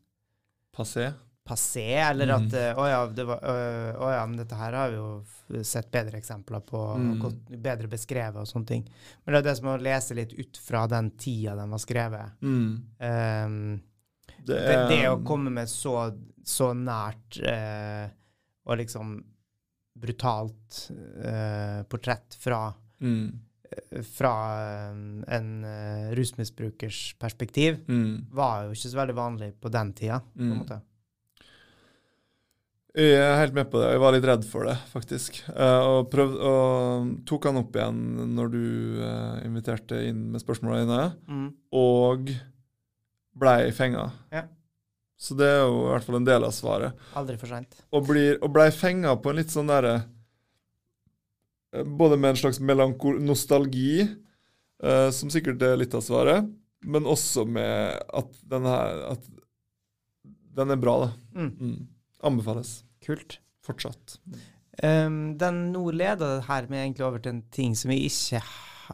Passé. 0.76 1.14
Passé, 1.44 1.96
eller 2.10 2.26
Mm. 2.30 2.46
at 2.46 2.54
eh, 2.54 2.74
å 2.78 2.84
ja, 2.88 3.06
det 3.06 3.24
var, 3.26 3.40
øh, 3.42 3.94
å 3.98 4.10
ja, 4.14 4.26
men 4.26 4.36
dette 4.38 4.54
her 4.54 4.72
har 4.72 4.90
vi 4.90 4.96
jo 4.96 5.62
sett 5.66 5.90
bedre 5.90 6.18
eksempler 6.20 6.60
på, 6.64 6.82
Mm. 6.96 7.18
godt, 7.20 7.40
bedre 7.62 7.88
beskrevet 7.88 8.36
og 8.36 8.46
sånne 8.46 8.66
ting. 8.66 8.84
Men 9.26 9.34
det 9.34 9.38
er 9.40 9.48
det 9.50 9.56
som 9.58 9.68
å 9.68 9.76
lese 9.82 10.14
litt 10.14 10.32
ut 10.38 10.56
fra 10.62 10.86
den 10.86 11.10
tida 11.10 11.56
den 11.56 11.70
var 11.70 11.78
skrevet. 11.82 12.30
Mm. 12.42 12.82
Um, 13.00 13.82
Det 14.44 14.58
det, 14.58 14.88
det 14.88 15.08
å 15.10 15.22
komme 15.24 15.50
med 15.50 15.68
så, 15.68 16.12
så 16.44 16.72
nært 16.74 17.38
eh, 17.46 18.08
og 18.66 18.78
liksom 18.78 19.24
brutalt 19.98 20.90
eh, 21.22 21.82
portrett 21.90 22.34
fra, 22.40 22.72
mm. 23.00 23.26
fra 24.02 24.32
eh, 24.62 25.34
en 25.36 25.64
eh, 25.64 26.14
rusmisbrukers 26.16 27.14
perspektiv, 27.20 27.82
Mm. 27.88 28.26
var 28.30 28.64
jo 28.64 28.72
ikke 28.72 28.90
så 28.90 28.96
veldig 29.02 29.14
vanlig 29.18 29.52
på 29.60 29.70
den 29.70 29.92
tida. 29.92 30.20
på 30.34 30.40
en 30.40 30.50
Mm. 30.50 30.58
måte. 30.64 30.80
Jeg 32.92 33.16
er 33.24 33.38
helt 33.40 33.54
med 33.56 33.70
på 33.72 33.80
det. 33.80 33.86
Jeg 33.94 34.00
var 34.02 34.12
litt 34.12 34.26
redd 34.28 34.42
for 34.44 34.66
det, 34.68 34.74
faktisk. 34.92 35.38
Eh, 35.48 35.84
og, 35.88 36.10
prøvde, 36.12 36.36
og 36.44 37.12
tok 37.28 37.46
han 37.48 37.60
opp 37.62 37.76
igjen 37.78 38.00
når 38.36 38.50
du 38.52 38.64
eh, 39.00 39.38
inviterte 39.46 40.02
inn 40.10 40.26
med 40.34 40.42
spørsmåla 40.44 40.82
dine, 40.82 40.98
Mm. 41.28 41.46
og 41.72 42.28
blei 43.40 43.70
fenga. 43.72 44.10
Ja. 44.34 44.42
Så 45.16 45.36
det 45.38 45.46
er 45.48 45.62
jo 45.62 45.78
i 45.86 45.88
hvert 45.94 46.04
fall 46.04 46.18
en 46.18 46.26
del 46.28 46.44
av 46.44 46.52
svaret. 46.52 46.98
Aldri 47.16 47.38
for 47.40 47.48
seint. 47.48 47.78
Og, 47.94 48.04
blir, 48.10 48.36
og 48.42 48.52
blei 48.52 48.68
fenga 48.74 49.14
på 49.22 49.30
en 49.32 49.38
litt 49.40 49.54
sånn 49.54 49.70
derre 49.72 49.94
eh, 51.72 51.84
Både 51.86 52.18
med 52.20 52.34
en 52.34 52.40
slags 52.42 52.60
nostalgi, 52.60 54.02
eh, 54.82 55.08
som 55.16 55.30
sikkert 55.32 55.62
er 55.64 55.78
litt 55.80 55.94
av 55.96 56.04
svaret, 56.04 56.44
men 56.84 57.06
også 57.08 57.46
med 57.48 58.02
at 58.12 58.36
den 58.50 58.66
her 58.68 59.00
At 59.14 59.24
den 60.52 60.70
er 60.74 60.76
bra, 60.76 60.98
da. 61.06 61.10
Mm. 61.38 61.52
Mm. 61.56 61.88
Anbefales. 62.22 62.82
Kult. 63.04 63.38
Fortsatt. 63.66 64.18
Um, 64.82 65.36
den 65.38 65.72
nå 65.74 65.90
leda 65.92 66.40
her 66.48 66.66
med 66.70 66.86
egentlig 66.86 67.04
over 67.06 67.18
til 67.22 67.34
en 67.36 67.42
ting 67.52 67.74
som 67.76 67.90
vi 67.92 68.06
ikke 68.08 68.40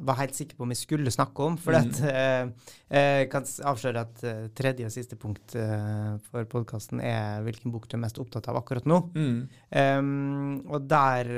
var 0.04 0.18
helt 0.20 0.34
sikker 0.36 0.54
på 0.58 0.62
om 0.66 0.70
jeg 0.74 0.78
skulle 0.82 1.10
snakke 1.10 1.42
om. 1.46 1.56
For 1.58 1.74
at, 1.78 2.00
uh, 2.02 2.50
jeg 2.92 3.28
kan 3.32 3.46
avsløre 3.70 4.02
at 4.04 4.20
uh, 4.26 4.48
tredje 4.58 4.86
og 4.86 4.92
siste 4.94 5.16
punkt 5.18 5.54
uh, 5.58 6.18
for 6.28 6.44
podkasten 6.50 7.00
er 7.02 7.40
hvilken 7.46 7.72
bok 7.74 7.86
du 7.88 7.96
er 7.96 8.02
mest 8.04 8.18
opptatt 8.22 8.50
av 8.52 8.58
akkurat 8.60 8.86
nå. 8.90 8.98
Mm. 9.16 9.38
Um, 9.72 10.52
og 10.68 10.84
der 10.90 11.30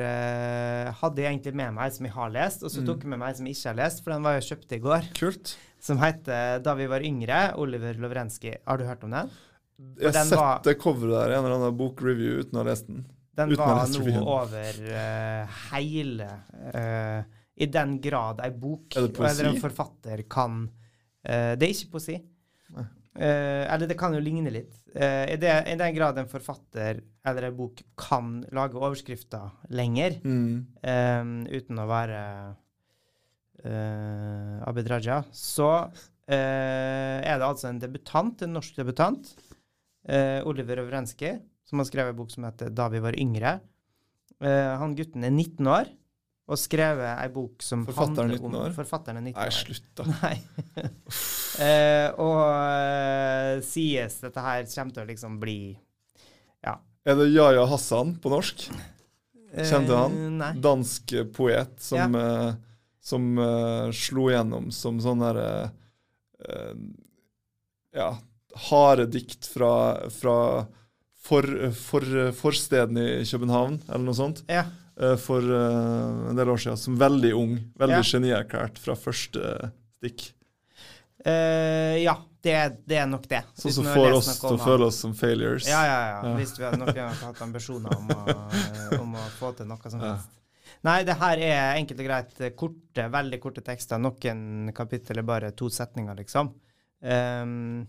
hadde 1.01 1.23
jeg 1.23 1.31
egentlig 1.35 1.55
med 1.63 1.77
meg 1.77 1.93
som 1.95 2.09
jeg 2.09 2.17
har 2.17 2.33
lest, 2.35 2.65
og 2.65 2.73
så 2.73 2.81
Mm. 2.83 2.87
tok 2.91 3.05
jeg 3.07 3.11
med 3.15 3.23
meg 3.23 3.37
som 3.37 3.47
jeg 3.47 3.57
ikke 3.57 3.69
har 3.71 3.79
lest, 3.85 4.03
for 4.05 4.13
den 4.17 4.23
var 4.27 4.39
jeg 4.41 4.49
kjøpt 4.51 4.73
i 4.77 4.81
går, 4.89 5.09
Kult. 5.21 5.57
som 5.81 5.99
heter 5.99 6.59
'Da 6.65 6.75
vi 6.75 6.87
var 6.87 7.01
yngre', 7.01 7.55
Oliver 7.59 7.95
Lovrenskij. 7.95 8.57
Har 8.67 8.77
du 8.79 8.85
hørt 8.85 9.05
om 9.05 9.11
den? 9.11 9.31
Jeg 10.01 10.13
har 10.15 10.29
sett 10.29 10.67
det 10.69 10.77
coveret 10.81 11.17
der 11.17 11.33
i 11.33 11.39
en 11.39 11.45
eller 11.45 11.57
annen 11.59 11.77
bokreview 11.79 12.41
uten 12.45 12.59
å 12.59 12.63
ha 12.63 12.69
lest 12.71 12.89
den. 12.89 13.05
Den 13.37 13.53
Uten 13.55 13.63
var 13.63 13.89
noe 13.89 14.23
over 14.27 14.81
uh, 14.91 15.61
hele 15.71 16.27
uh, 16.75 17.21
I 17.57 17.69
den 17.71 17.95
grad 18.03 18.43
ei 18.45 18.51
bok 18.53 18.97
Er 18.99 19.07
eller 19.07 19.49
en 19.53 19.61
forfatter 19.63 20.25
kan 20.29 20.65
uh, 20.67 21.53
Det 21.57 21.69
er 21.69 21.73
ikke 21.73 21.95
poesi. 21.95 22.19
Eller 23.21 23.89
det 23.91 23.97
kan 23.99 24.15
jo 24.15 24.21
ligne 24.23 24.53
litt. 24.55 24.71
I, 24.95 25.35
det, 25.37 25.51
I 25.67 25.75
den 25.77 25.95
grad 25.97 26.17
en 26.23 26.29
forfatter 26.31 27.01
eller 27.27 27.49
en 27.49 27.57
bok 27.59 27.81
kan 27.99 28.39
lage 28.55 28.79
overskrifter 28.79 29.51
lenger, 29.75 30.15
Mm. 30.23 31.51
uten 31.51 31.83
å 31.83 31.87
være 31.91 32.21
Abid 34.71 34.89
Raja, 34.95 35.19
så 35.35 35.91
er 36.31 37.35
det 37.35 37.49
altså 37.51 37.69
en 37.69 37.83
debutant, 37.83 38.47
en 38.47 38.55
norsk 38.57 38.79
debutant, 38.79 39.35
eh, 40.09 40.41
Oliver 40.47 40.83
Ovrenskij, 40.85 41.41
som 41.65 41.81
har 41.81 41.89
skrevet 41.89 42.15
en 42.15 42.21
bok 42.21 42.31
som 42.31 42.45
heter 42.45 42.71
'Da 42.71 42.89
vi 42.89 43.01
var 43.01 43.13
yngre'. 43.13 43.61
Eh, 44.41 44.77
han 44.79 44.95
gutten 44.97 45.25
er 45.25 45.31
19 45.31 45.67
år 45.67 45.91
og 46.51 46.59
skrevet 46.59 47.21
ei 47.23 47.29
bok 47.29 47.63
som 47.63 47.85
Forfatteren 47.87 48.31
handler 48.31 48.41
19 48.41 48.47
om 48.49 48.55
år? 48.65 48.73
Forfatteren 48.75 49.21
er 49.21 49.27
19 49.29 49.37
år. 49.39 49.45
Nei, 49.45 49.51
slutt, 49.51 49.91
da. 49.95 50.05
Nei. 50.23 50.37
eh, 51.67 52.09
og 52.19 52.41
eh, 52.51 53.61
sies 53.63 54.17
dette 54.25 54.41
her 54.41 54.65
kommer 54.65 54.97
til 54.97 55.05
å 55.05 55.11
liksom 55.13 55.39
bli 55.43 55.61
Er 57.01 57.17
det 57.17 57.31
Yahya 57.33 57.63
Hassan 57.65 58.19
på 58.21 58.29
norsk? 58.29 58.67
Kjente 59.57 59.97
han? 59.97 60.13
Eh, 60.13 60.33
nei. 60.37 60.51
Dansk 60.63 61.15
poet 61.35 61.81
som, 61.83 62.15
eh, 62.15 62.53
som 63.01 63.39
eh, 63.39 63.91
slo 63.97 64.29
gjennom 64.31 64.71
som 64.75 65.01
sånn 65.03 65.23
derre 65.23 65.47
Ja, 67.93 68.15
harde 68.69 69.07
dikt 69.11 69.47
fra, 69.49 69.73
fra 70.13 70.37
for, 71.21 71.47
for, 71.77 72.07
forstedene 72.35 73.05
i 73.21 73.25
København, 73.29 73.81
eller 73.89 74.05
noe 74.05 74.17
sånt, 74.17 74.43
Ja. 74.49 74.65
eh, 75.01 75.17
for 75.21 75.45
eh, 75.45 76.31
en 76.33 76.37
del 76.37 76.49
år 76.49 76.59
siden. 76.63 76.79
Som 76.81 76.97
veldig 76.99 77.33
ung. 77.37 77.59
Veldig 77.79 78.01
Ja. 78.01 78.09
genierklært 78.19 78.79
fra 78.79 78.97
første 78.99 79.73
stikk. 80.01 80.33
Uh, 81.21 82.01
ja, 82.01 82.15
det, 82.41 82.55
det 82.89 82.97
er 82.97 83.07
nok 83.07 83.27
det. 83.29 83.43
Sånn 83.61 83.75
som 83.75 83.85
får 83.85 84.15
oss 84.17 84.31
til 84.41 84.57
å 84.57 84.61
føle 84.63 84.87
oss 84.89 85.01
som 85.05 85.13
failures. 85.13 85.67
Ja, 85.69 85.83
ja, 85.85 85.99
ja. 86.09 86.21
Ja. 86.25 86.35
Hvis 86.39 86.55
vi 86.57 86.65
hadde 86.65 86.81
nok 86.81 86.97
hatt 86.97 87.43
ambisjoner 87.45 87.93
om 87.99 88.09
å, 88.15 88.23
eh, 88.33 88.95
om 88.97 89.13
å 89.21 89.25
få 89.37 89.51
til 89.59 89.69
noe 89.69 89.93
som 89.93 90.01
helst. 90.01 90.31
Nei, 90.89 91.03
det 91.05 91.19
her 91.21 91.43
er 91.45 91.77
enkelt 91.77 92.01
og 92.01 92.09
greit 92.09 92.41
eh, 92.41 92.55
korte, 92.57 93.05
veldig 93.13 93.41
korte 93.43 93.61
tekster. 93.67 94.01
Noen 94.01 94.73
kapittel 94.73 95.21
er 95.21 95.29
bare 95.29 95.53
to 95.53 95.69
setninger, 95.69 96.17
liksom. 96.23 96.55
Ehm, 97.05 97.85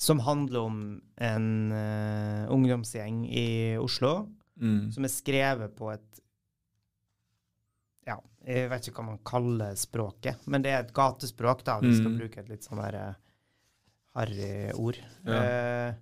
som 0.00 0.20
handler 0.24 0.60
om 0.64 0.76
en 1.20 1.48
uh, 1.72 2.46
ungdomsgjeng 2.54 3.24
i 3.28 3.76
Oslo 3.80 4.28
Mm. 4.60 4.90
som 4.92 5.04
er 5.06 5.08
skrevet 5.12 5.72
på 5.76 5.86
et 5.92 6.18
Ja, 8.06 8.18
jeg 8.44 8.68
vet 8.68 8.88
ikke 8.88 8.98
hva 9.00 9.06
man 9.06 9.20
kaller 9.24 9.76
språket, 9.78 10.42
men 10.50 10.60
det 10.64 10.72
er 10.74 10.82
et 10.84 10.92
gatespråk, 10.96 11.62
da. 11.64 11.78
Vi 11.80 11.94
skal 11.96 12.10
Mm. 12.12 12.18
bruke 12.18 12.40
et 12.42 12.48
litt 12.50 12.64
sånn 12.66 12.80
derre 12.82 13.04
uh, 13.10 13.14
harry 14.16 14.70
ord. 14.74 14.98
Ja. 15.24 15.40
Uh, 15.40 15.94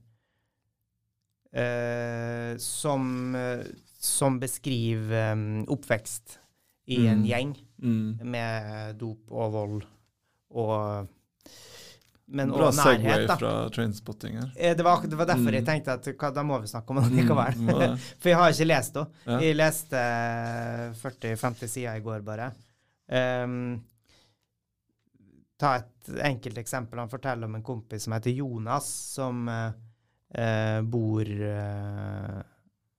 uh, 1.55 2.57
som, 2.59 3.37
som 3.99 4.39
beskriver 4.41 5.33
um, 5.35 5.65
oppvekst 5.69 6.39
i 6.89 7.03
en 7.07 7.23
Mm. 7.23 7.27
gjeng 7.29 7.57
Mm. 7.83 8.19
med 8.25 8.99
dop 8.99 9.31
og 9.31 9.53
vold 9.53 9.87
og 10.51 11.09
Men 12.31 12.51
Bra 12.53 12.67
og 12.69 12.75
nærhet, 12.77 13.01
Segway 13.01 13.27
da. 13.27 13.37
fra 13.41 13.51
Trainspotting 13.73 14.35
her. 14.37 14.49
Eh, 14.57 14.75
Det 14.77 14.85
var, 14.85 15.01
det 15.09 15.17
var 15.17 15.25
derfor 15.31 15.49
Mm. 15.49 15.55
jeg 15.55 15.65
tenkte 15.65 15.93
at 15.97 16.05
hva, 16.13 16.31
da 16.35 16.43
må 16.45 16.59
vi 16.61 16.67
snakke 16.69 16.91
om 16.91 16.97
det 17.03 17.13
likevel. 17.17 17.55
Mm. 17.57 17.97
For 18.21 18.29
jeg 18.29 18.37
har 18.37 18.51
ikke 18.53 18.67
lest 18.69 18.95
det. 18.99 19.07
Ja. 19.27 19.39
Jeg 19.41 19.57
leste 19.57 20.03
40-50 21.01 21.69
sider 21.73 21.97
i 21.97 22.01
går, 22.05 22.21
bare. 22.27 22.51
Um, 23.09 23.81
ta 25.59 25.77
et 25.81 26.11
enkelt 26.29 26.59
eksempel. 26.61 26.99
Han 27.01 27.09
forteller 27.09 27.49
om 27.49 27.55
en 27.59 27.63
kompis 27.67 28.05
som 28.05 28.13
heter 28.13 28.31
Jonas, 28.37 28.87
som 29.15 29.49
eh, 29.49 29.73
eh, 30.35 30.81
bor 30.83 31.25
uh, 31.25 32.43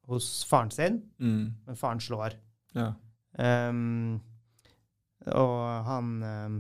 hos 0.10 0.44
faren 0.50 0.72
sin, 0.74 1.02
Mm. 1.20 1.54
men 1.68 1.76
faren 1.78 2.00
slår. 2.02 2.34
Ja. 2.74 2.94
Um, 3.38 4.20
og 5.30 5.86
han 5.86 6.10
ehm, 6.24 6.60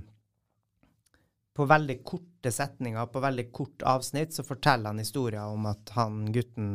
På 1.59 1.67
veldig 1.67 1.97
korte 2.07 2.51
setninger, 2.55 3.09
på 3.11 3.19
veldig 3.19 3.49
kort 3.51 3.83
avsnitt, 3.83 4.31
så 4.31 4.45
forteller 4.47 4.93
han 4.93 5.01
historier 5.01 5.51
om 5.51 5.65
at 5.67 5.91
han 5.97 6.21
gutten 6.31 6.69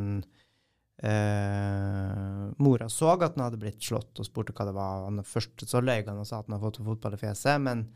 eh, 1.00 2.42
Mora 2.60 2.90
så 2.92 3.14
at 3.14 3.38
han 3.38 3.46
hadde 3.46 3.60
blitt 3.62 3.80
slått, 3.82 4.18
og 4.20 4.28
spurte 4.28 4.52
hva 4.52 4.68
det 4.68 4.74
var. 4.76 5.06
Han, 5.06 5.22
først 5.24 5.64
så 5.70 5.80
løy 5.80 6.02
han 6.02 6.20
og 6.20 6.28
sa 6.28 6.42
at 6.42 6.50
han 6.50 6.58
hadde 6.58 6.66
fått 6.66 6.82
fotball 6.84 7.16
i 7.16 7.22
fjeset, 7.22 7.62
men 7.64 7.86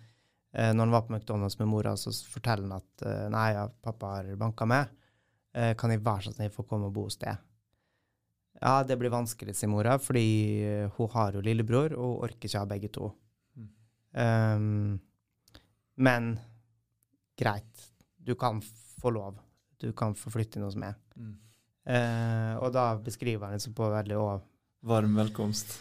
eh, 0.55 0.73
når 0.73 0.87
han 0.87 0.97
var 0.97 1.05
på 1.05 1.15
McDonald's 1.15 1.59
med 1.61 1.69
mora, 1.75 1.93
så 2.01 2.15
forteller 2.33 2.71
han 2.71 2.81
at 2.81 3.05
eh, 3.05 3.27
nei, 3.37 3.51
ja, 3.59 3.67
pappa 3.69 4.15
har 4.17 4.33
banka 4.41 4.69
meg. 4.69 4.97
Eh, 5.53 5.75
kan 5.77 5.93
jeg 5.93 6.05
være 6.05 6.29
så 6.29 6.35
snill 6.39 6.57
få 6.57 6.65
komme 6.69 6.89
og 6.89 6.97
bo 6.97 7.05
hos 7.09 7.21
deg? 7.21 7.37
Ja, 8.59 8.81
det 8.83 8.97
blir 8.99 9.13
vanskelig, 9.13 9.55
sier 9.55 9.71
mora, 9.71 10.01
fordi 10.03 10.29
eh, 10.67 10.97
hun 10.97 11.13
har 11.13 11.37
jo 11.37 11.45
lillebror, 11.45 11.95
og 11.95 12.25
orker 12.27 12.49
ikke 12.49 12.65
ha 12.65 12.69
begge 12.73 12.91
to. 12.97 13.13
Mm. 13.55 13.69
Um, 14.19 14.97
men 15.99 16.33
greit, 17.39 17.89
du 18.19 18.35
kan 18.39 18.61
få 19.01 19.13
lov. 19.15 19.39
Du 19.79 19.93
kan 19.97 20.15
få 20.19 20.33
flytte 20.35 20.59
inn 20.59 20.67
hos 20.67 20.79
meg. 20.79 20.99
Mm. 21.17 21.35
Eh, 21.89 22.55
og 22.61 22.73
da 22.75 22.91
beskriver 23.01 23.47
han 23.47 23.57
liksom 23.57 23.77
på 23.79 23.89
veldig 23.95 24.17
òg 24.21 24.47
Varm 24.89 25.17
velkomst. 25.19 25.73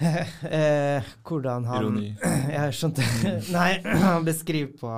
eh, 0.00 1.06
hvordan 1.26 1.66
han 1.68 1.84
Ironi. 1.84 2.12
Jeg 2.56 2.76
skjønte 2.78 3.04
Nei, 3.58 3.72
han 4.04 4.26
beskriver 4.26 4.72
på 4.80 4.94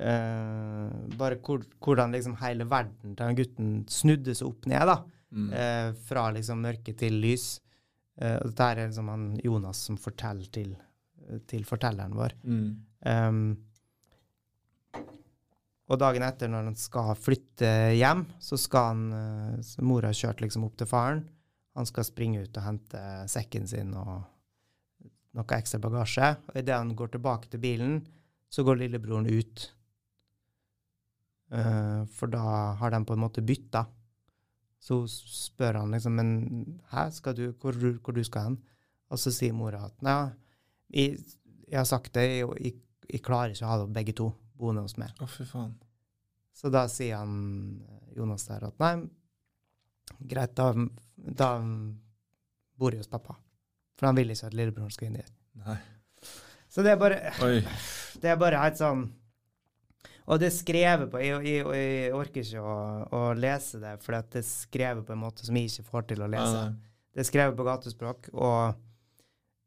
eh, 0.00 0.96
bare 1.16 1.38
hvor, 1.44 1.62
hvordan 1.84 2.16
liksom 2.16 2.36
hele 2.42 2.66
verden 2.68 3.14
til 3.14 3.30
han 3.30 3.38
gutten 3.38 3.70
snudde 3.92 4.34
seg 4.36 4.50
opp 4.50 4.68
ned, 4.68 4.90
da. 4.90 4.98
Mm. 5.36 5.46
Eh, 5.52 5.88
fra 6.08 6.26
liksom 6.34 6.60
mørke 6.64 6.96
til 6.98 7.16
lys. 7.22 7.46
Eh, 8.20 8.36
og 8.40 8.50
dette 8.50 8.68
er 8.72 8.82
liksom 8.86 9.12
han 9.12 9.30
Jonas 9.44 9.86
som 9.88 10.00
forteller 10.00 10.50
til, 10.52 10.74
til 11.48 11.64
fortelleren 11.68 12.16
vår. 12.16 12.36
Mm. 12.44 12.68
Um, 13.06 13.40
og 15.86 16.00
dagen 16.02 16.24
etter, 16.26 16.50
når 16.50 16.70
han 16.70 16.78
skal 16.78 17.12
flytte 17.18 17.68
hjem, 17.94 18.24
så 18.42 18.58
skal 18.58 18.88
han 18.90 19.02
eh, 19.14 19.58
så 19.62 19.84
Mora 19.86 20.10
har 20.10 20.18
kjørt 20.18 20.42
liksom 20.42 20.66
opp 20.66 20.74
til 20.80 20.88
faren. 20.90 21.22
Han 21.78 21.86
skal 21.86 22.06
springe 22.08 22.42
ut 22.42 22.58
og 22.58 22.64
hente 22.66 23.02
sekken 23.30 23.68
sin 23.70 23.92
og 23.94 24.24
noe 25.36 25.58
ekstra 25.58 25.78
bagasje. 25.82 26.32
Og 26.50 26.58
idet 26.58 26.74
han 26.74 26.94
går 26.96 27.12
tilbake 27.14 27.50
til 27.52 27.62
bilen, 27.62 27.98
så 28.50 28.64
går 28.66 28.80
lillebroren 28.80 29.28
ut. 29.30 29.66
Uh, 31.52 32.02
for 32.10 32.32
da 32.32 32.72
har 32.80 32.90
de 32.90 33.00
på 33.06 33.14
en 33.14 33.22
måte 33.22 33.44
bytta. 33.46 33.84
Så 34.82 35.04
spør 35.06 35.82
han 35.82 35.94
liksom 35.94 36.16
Men 36.18 36.30
hæ, 36.90 37.10
skal 37.14 37.36
du, 37.36 37.44
hvor, 37.60 37.76
hvor 37.76 38.16
du 38.16 38.24
skal 38.24 38.50
hen? 38.50 38.58
Og 39.10 39.20
så 39.22 39.30
sier 39.30 39.54
mora 39.54 39.84
at 39.86 40.02
nei, 40.02 40.32
jeg, 40.90 41.20
jeg 41.68 41.78
har 41.78 41.86
sagt 41.86 42.14
det, 42.16 42.26
jeg, 42.40 42.50
jeg, 42.58 42.74
jeg 43.12 43.22
klarer 43.22 43.54
ikke 43.54 43.68
å 43.68 43.70
ha 43.70 43.86
begge 43.86 44.16
to 44.18 44.32
boende 44.58 44.84
hos 44.86 44.96
meg. 45.00 45.12
Å, 45.20 45.28
fy 45.30 45.46
faen. 45.48 45.74
Så 46.56 46.70
da 46.72 46.86
sier 46.88 47.20
han 47.20 47.34
Jonas 48.16 48.46
der 48.48 48.64
at 48.70 48.78
nei, 48.80 48.94
greit, 50.30 50.56
da, 50.56 50.70
da 51.16 51.50
bor 52.76 52.94
jeg 52.94 53.04
hos 53.04 53.12
pappa. 53.12 53.36
For 53.96 54.08
han 54.08 54.16
vil 54.16 54.32
ikke 54.32 54.48
at 54.48 54.56
lillebroren 54.56 54.92
skal 54.92 55.10
inn 55.10 55.20
i 55.20 55.24
det. 55.24 55.36
Nei. 55.66 55.76
Så 56.68 56.84
det 56.84 56.92
er 56.92 56.98
bare 57.00 57.20
Oi. 57.44 57.60
det 58.22 58.32
er 58.32 58.40
bare 58.40 58.58
helt 58.60 58.76
sånn 58.76 59.06
Og 60.26 60.40
det 60.42 60.50
er 60.50 60.52
skrevet 60.52 61.08
på 61.08 61.20
Jeg, 61.22 61.38
jeg, 61.46 61.62
jeg 61.78 62.10
orker 62.12 62.42
ikke 62.42 62.64
å, 62.64 62.74
å 63.16 63.20
lese 63.38 63.80
det, 63.80 63.94
for 64.04 64.18
det 64.18 64.42
er 64.42 64.44
skrevet 64.44 65.06
på 65.06 65.14
en 65.14 65.22
måte 65.22 65.46
som 65.46 65.56
jeg 65.56 65.70
ikke 65.70 65.86
får 65.88 66.08
til 66.10 66.24
å 66.26 66.28
lese. 66.28 66.66
Nei, 66.66 66.98
Det 67.14 67.22
er 67.22 67.28
skrevet 67.30 67.56
på 67.56 67.64
gatespråk, 67.68 68.28
og, 68.34 68.82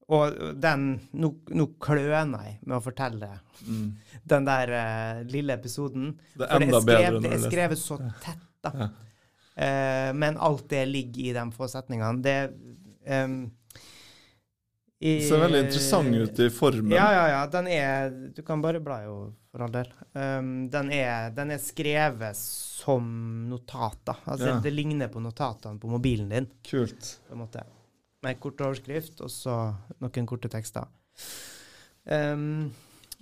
og 0.10 0.40
den 0.58 0.86
Nå, 1.22 1.30
nå 1.54 1.68
kløner 1.82 2.48
jeg 2.48 2.56
med 2.66 2.78
å 2.80 2.82
fortelle. 2.84 3.30
Mm. 3.68 3.92
den 4.24 4.46
der 4.48 4.72
uh, 4.72 5.22
lille 5.28 5.54
episoden. 5.54 6.14
Det 6.38 6.48
er 6.48 6.66
enda 6.66 6.80
det 6.80 6.80
er, 6.80 6.88
bedre 6.88 6.98
skrevet, 7.04 7.14
når 7.14 7.30
det 7.30 7.38
er 7.38 7.46
skrevet 7.52 7.82
så 7.82 7.98
tett, 8.24 8.46
da. 8.66 8.72
Ja. 8.80 8.90
Uh, 9.60 10.10
men 10.16 10.38
alt 10.40 10.70
det 10.72 10.86
ligger 10.88 11.26
i 11.26 11.34
de 11.36 11.44
få 11.52 11.68
setningene. 11.68 12.22
Det, 12.24 12.36
um, 13.12 13.42
I, 15.00 15.18
Ser 15.28 15.44
veldig 15.44 15.64
interessant 15.66 16.16
ut 16.16 16.40
i 16.40 16.50
formen. 16.54 16.96
Ja, 16.96 17.10
ja, 17.16 17.26
ja. 17.34 17.42
Den 17.52 17.68
er 17.68 18.14
Du 18.36 18.42
kan 18.48 18.64
bare 18.64 18.80
bla, 18.84 19.02
jo, 19.04 19.18
for 19.52 19.66
all 19.66 19.74
del. 19.76 19.92
Um, 20.14 20.70
den, 20.72 20.94
er, 20.96 21.34
den 21.36 21.52
er 21.56 21.60
skrevet 21.64 22.40
som 22.40 23.04
notater. 23.52 24.24
Altså, 24.26 24.54
Ja. 24.54 24.62
det 24.64 24.72
ligner 24.72 25.12
på 25.12 25.22
notatene 25.24 25.80
på 25.80 25.92
mobilen 25.92 26.32
din, 26.32 26.48
Kult. 26.64 27.18
på 27.28 27.36
en 27.36 27.44
måte. 27.44 27.66
Med 28.26 28.40
kort 28.44 28.60
overskrift, 28.66 29.22
og 29.24 29.32
så 29.32 29.56
noen 30.04 30.28
korte 30.28 30.50
tekster. 30.52 30.90
Um, 32.10 32.70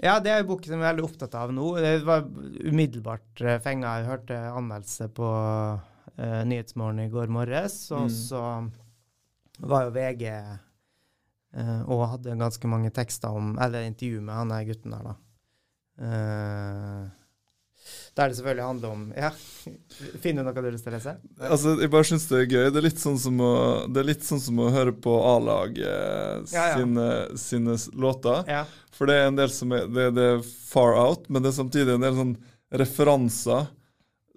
ja, 0.01 0.16
det 0.22 0.32
er 0.32 0.42
en 0.42 0.48
bok 0.50 0.63
som 0.66 0.77
jeg 0.77 0.86
er 0.86 0.92
veldig 0.96 1.06
opptatt 1.06 1.36
av 1.38 1.54
nå. 1.54 1.68
Det 1.82 1.92
var 2.08 2.25
umiddelbart 2.25 3.44
uh, 3.46 3.58
fenga. 3.62 3.98
Jeg 4.00 4.10
hørte 4.10 4.39
anmeldelse 4.54 5.10
på 5.18 5.27
uh, 5.30 6.42
Nyhetsmorgen 6.50 7.04
i 7.06 7.12
går 7.13 7.30
morges, 7.34 7.77
og 7.92 8.08
Mm. 8.08 8.16
så 8.16 8.42
var 9.68 9.88
jo 9.88 9.94
VG 9.96 10.25
uh, 10.34 11.82
og 11.89 12.08
hadde 12.16 12.38
ganske 12.38 12.68
mange 12.70 12.92
tekster 12.94 13.34
om 13.34 13.56
Eller 13.62 13.86
intervju 13.88 14.22
med 14.22 14.36
han 14.38 14.50
der 14.54 14.66
gutten 14.70 14.94
der, 14.94 15.08
da. 15.12 15.16
Eh, 15.98 17.06
der 18.18 18.32
det 18.32 18.38
selvfølgelig 18.40 18.66
handler 18.66 18.90
om 18.96 19.04
Ja, 19.18 19.30
finner 20.24 20.42
du 20.44 20.50
noe 20.50 20.56
du 20.58 20.68
har 20.68 20.76
lyst 20.76 20.88
til 20.88 20.94
å 20.94 20.98
lese? 20.98 21.14
Altså, 21.48 21.76
jeg 21.82 21.92
bare 21.94 22.08
syns 22.10 22.28
det 22.32 22.40
er 22.42 22.50
gøy. 22.50 22.66
Det 22.74 22.82
er 22.82 22.88
litt 22.88 23.02
sånn 23.04 23.20
som 23.22 23.40
å, 23.46 23.52
er 23.88 24.14
sånn 24.26 24.42
som 24.44 24.62
å 24.64 24.70
høre 24.74 24.94
på 25.06 25.16
A-lag 25.36 25.78
eh, 25.78 26.44
Ja, 26.54 26.68
ja. 26.74 26.76
sine, 26.80 27.08
sine 27.40 27.78
låter. 27.94 28.44
Ja. 28.50 28.66
For 28.98 29.10
det 29.10 29.18
er 29.22 29.30
en 29.32 29.38
del 29.38 29.52
som 29.54 29.74
er 29.78 29.86
det, 29.94 30.10
det 30.18 30.30
er 30.36 30.46
far 30.68 30.98
out, 30.98 31.28
men 31.30 31.46
det 31.46 31.52
er 31.54 31.60
samtidig 31.60 31.94
en 31.98 32.06
del 32.08 32.16
sånn 32.18 32.36
referanser 32.82 33.68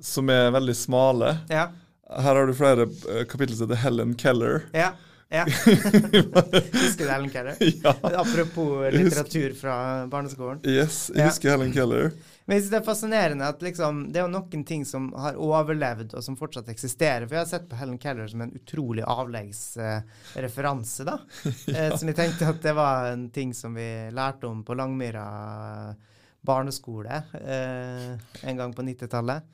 som 0.01 0.29
er 0.33 0.51
veldig 0.55 0.75
smale. 0.77 1.35
Ja. 1.53 1.69
Her 2.11 2.35
har 2.41 2.49
du 2.49 2.55
flere 2.59 2.87
eh, 3.13 3.25
kapitler 3.31 3.57
som 3.57 3.69
heter 3.71 3.81
Helen 3.85 4.17
Keller. 4.19 4.65
ja. 4.77 4.93
ja. 5.31 5.45
Husker 6.11 7.05
du 7.05 7.11
Helen 7.11 7.31
Keller? 7.31 7.57
ja. 7.61 7.93
Apropos 8.03 8.89
litteratur 8.95 9.53
fra 9.55 9.77
barneskolen. 10.11 10.61
Yes, 10.67 11.09
jeg 11.15 11.23
Ja. 11.23 11.29
husker 11.31 11.51
Helen 11.55 11.73
Keller. 11.73 12.11
Men 12.50 12.59
jeg 12.59 12.64
synes 12.64 12.73
det 12.73 12.78
er 12.80 12.87
fascinerende 12.88 13.47
at 13.47 13.61
liksom, 13.62 13.99
det 14.11 14.19
er 14.19 14.25
jo 14.25 14.30
noen 14.33 14.62
ting 14.66 14.80
som 14.83 15.04
har 15.14 15.37
overlevd, 15.38 16.16
og 16.19 16.25
som 16.26 16.35
fortsatt 16.35 16.66
eksisterer. 16.73 17.28
For 17.28 17.37
jeg 17.37 17.45
har 17.45 17.50
sett 17.52 17.69
på 17.71 17.78
Helen 17.78 18.00
Keller 18.02 18.26
som 18.26 18.42
en 18.42 18.50
utrolig 18.59 19.04
avleggs 19.07 19.61
eh, 19.87 20.00
referanse, 20.42 21.07
da. 21.07 21.14
ja. 21.71 21.92
som 21.95 22.11
jeg 22.11 22.19
tenkte 22.19 22.50
at 22.50 22.59
det 22.64 22.75
var 22.75 23.12
en 23.12 23.28
ting 23.30 23.54
som 23.54 23.78
vi 23.78 23.87
lærte 24.11 24.50
om 24.50 24.64
på 24.66 24.75
Langmyra 24.75 25.28
barneskole 26.42 27.23
eh, 27.38 28.19
en 28.42 28.59
gang 28.59 28.75
på 28.75 28.83
90-tallet. 28.83 29.47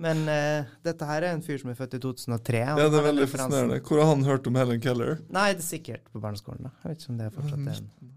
Men 0.00 0.24
eh, 0.32 0.72
dette 0.88 1.04
her 1.04 1.26
er 1.28 1.36
en 1.36 1.44
fyr 1.44 1.60
som 1.60 1.74
er 1.74 1.76
født 1.76 1.98
i 1.98 2.00
2003. 2.00 2.64
Ja, 2.64 2.78
det 2.80 3.02
er 3.02 3.10
veldig 3.10 3.28
fascinerende. 3.28 3.82
Hvor 3.84 4.00
har 4.00 4.14
han 4.14 4.24
hørt 4.24 4.48
om 4.48 4.56
Helen 4.56 4.80
Keller? 4.80 5.18
Nei, 5.28 5.50
det 5.52 5.66
er 5.66 5.68
sikkert 5.68 6.08
på 6.08 6.24
barneskolen, 6.24 6.70
da. 6.70 6.72
Jeg 6.80 6.94
vet 6.94 7.04
ikke 7.04 7.12
om 7.12 7.20
det 7.20 7.28
er 7.28 7.36
fortsatt 7.36 7.60
er 7.60 7.82
en 7.82 8.16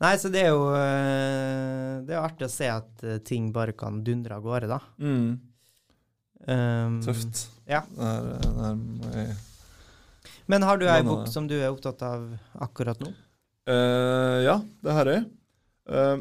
Nei, 0.00 0.14
så 0.16 0.30
det 0.32 0.40
er 0.46 0.52
jo 0.54 0.62
eh, 0.72 1.98
Det 2.08 2.14
er 2.16 2.22
artig 2.24 2.46
å 2.46 2.52
se 2.52 2.68
at 2.72 3.02
eh, 3.04 3.18
ting 3.26 3.50
bare 3.52 3.74
kan 3.76 3.98
dundre 4.06 4.38
av 4.38 4.42
gårde, 4.46 4.68
da. 4.72 4.80
Mm, 4.98 5.38
Um, 6.48 6.94
tøft. 7.04 7.42
Ja. 7.68 7.82
Der, 7.98 8.28
der 8.56 8.76
må 8.80 9.10
jeg 9.12 9.34
Men 10.48 10.62
har 10.64 10.78
du 10.80 10.86
ei 10.88 11.02
bok 11.04 11.26
som 11.28 11.44
du 11.50 11.52
er 11.58 11.66
opptatt 11.68 12.00
av 12.02 12.22
akkurat 12.64 12.96
nå? 13.04 13.10
Uh, 13.68 14.40
ja, 14.46 14.54
det 14.80 14.94
har 14.96 15.10
jeg. 15.12 15.26
uh, 15.92 16.16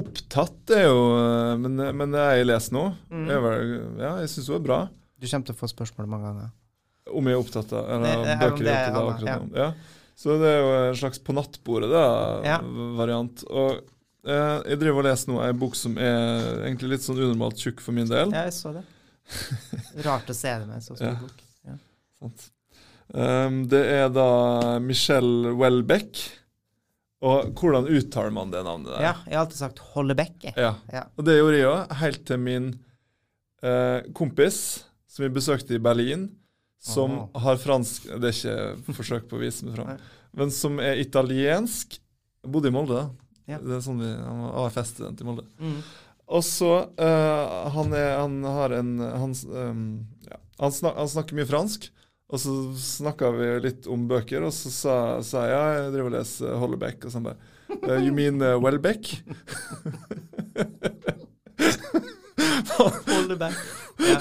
Opptatt 0.00 0.72
er 0.72 0.86
jo 0.86 1.02
Men, 1.60 1.76
men 2.00 2.16
det 2.16 2.24
jeg 2.38 2.48
leser 2.48 2.78
nå, 2.78 2.86
Mm. 3.12 3.28
Jeg, 3.28 3.68
Ja, 4.00 4.14
jeg 4.22 4.32
syns 4.32 4.48
det 4.48 4.56
er 4.56 4.64
bra. 4.70 4.80
Du 5.20 5.28
kommer 5.28 5.50
til 5.50 5.54
å 5.58 5.60
få 5.60 5.68
spørsmål 5.74 6.08
mange 6.16 6.30
ganger. 6.32 6.48
Om 7.12 7.28
jeg 7.28 7.36
er 7.36 7.44
opptatt 7.44 7.72
av 7.76 7.92
eller, 7.92 8.08
Det- 8.08 8.24
det 8.24 8.32
er 8.32 8.40
bøker 8.46 8.64
det 8.64 8.72
jeg 8.72 8.80
er 8.80 8.88
opptatt 8.88 9.02
av 9.02 9.12
akkurat 9.12 9.52
nå. 9.52 9.56
Ja. 9.58 9.70
Så 10.18 10.34
det 10.40 10.50
er 10.50 10.58
jo 10.64 10.70
en 10.88 10.96
slags 10.98 11.20
på 11.22 11.34
nattbordet-variant. 11.36 12.46
Ja. 12.48 12.56
variant. 12.98 13.42
Og 13.54 13.76
eh, 14.26 14.56
jeg 14.72 14.80
driver 14.80 15.02
og 15.04 15.06
leser 15.06 15.30
nå 15.30 15.36
ei 15.46 15.52
bok 15.54 15.76
som 15.78 15.94
er 16.02 16.64
egentlig 16.66 16.96
litt 16.96 17.04
sånn 17.06 17.20
unormalt 17.22 17.60
tjukk 17.62 17.82
for 17.84 17.94
min 17.94 18.08
del. 18.10 18.32
Ja, 18.34 18.48
jeg 18.48 18.56
så 18.56 18.72
det. 18.74 18.82
Rart 20.08 20.30
å 20.32 20.34
se 20.36 20.56
det 20.58 20.66
med 20.66 20.80
en 20.80 20.84
så 20.88 20.96
stor 20.98 21.12
Ja. 21.12 21.18
bok. 21.22 21.44
Sant. 22.18 22.48
Um, 23.14 23.60
det 23.70 23.84
er 23.94 24.08
da 24.12 24.26
Michelle 24.82 25.52
Welbeck. 25.56 26.18
Og 27.24 27.54
hvordan 27.58 27.86
uttaler 27.90 28.34
man 28.34 28.50
det 28.52 28.60
navnet 28.66 28.90
der? 28.92 29.04
Ja, 29.08 29.12
jeg 29.26 29.34
har 29.38 29.44
alltid 29.44 29.58
sagt 29.62 29.78
Hollebeck. 29.94 30.48
Ja. 30.58 30.74
Ja. 30.92 31.04
Og 31.18 31.24
det 31.26 31.38
gjorde 31.38 31.56
jeg 31.60 31.70
òg, 31.70 31.94
helt 32.02 32.20
til 32.28 32.42
min 32.42 32.68
eh, 33.62 34.02
kompis, 34.18 34.58
som 35.10 35.24
vi 35.26 35.30
besøkte 35.34 35.74
i 35.78 35.80
Berlin, 35.82 36.28
som 36.78 37.14
Aha. 37.18 37.42
har 37.44 37.56
fransk 37.58 38.04
Det 38.06 38.30
er 38.30 38.36
ikke 38.36 38.96
forsøk 38.96 39.24
på 39.30 39.38
å 39.38 39.42
vise 39.42 39.66
meg 39.66 39.78
fram, 39.78 39.96
men 40.38 40.52
som 40.54 40.78
er 40.82 41.00
italiensk. 41.02 41.98
Bodde 42.48 42.70
i 42.70 42.74
Molde. 42.74 43.00
Ja. 43.50 43.58
Det 43.58 43.78
er 43.78 43.82
sånn 43.82 43.98
vi, 44.00 44.08
Han 44.12 44.44
var 44.44 44.68
AFS-student 44.68 45.20
i 45.20 45.26
Molde. 45.26 45.44
Mm. 45.58 45.80
Og 46.38 46.44
så 46.44 46.72
uh, 46.84 47.68
han, 47.74 47.94
er, 47.96 48.10
han 48.20 48.42
har 48.44 48.74
en 48.76 48.90
Han, 49.00 49.32
um, 49.48 49.84
ja, 50.28 50.38
han, 50.60 50.74
snak, 50.74 50.94
han 51.00 51.08
snakker 51.10 51.38
mye 51.38 51.48
fransk. 51.48 51.88
Og 52.28 52.42
så 52.42 52.54
snakka 52.76 53.30
vi 53.32 53.46
litt 53.64 53.86
om 53.88 54.02
bøker, 54.08 54.44
og 54.44 54.52
så 54.52 54.68
sa, 54.72 54.96
sa 55.24 55.46
jeg 55.48 55.54
ja, 55.54 55.62
jeg 55.78 55.92
driver 55.94 56.10
og 56.10 56.16
leser 56.18 56.58
Hollebeck. 56.60 57.06
Og 57.06 57.10
så 57.10 57.16
han 57.16 57.28
bare 57.30 57.40
uh, 57.88 57.96
You 58.04 58.12
mean 58.12 58.42
uh, 58.44 58.60
Welbeck? 58.60 59.22
Hollebeck. 63.08 63.56
Ja. 64.04 64.20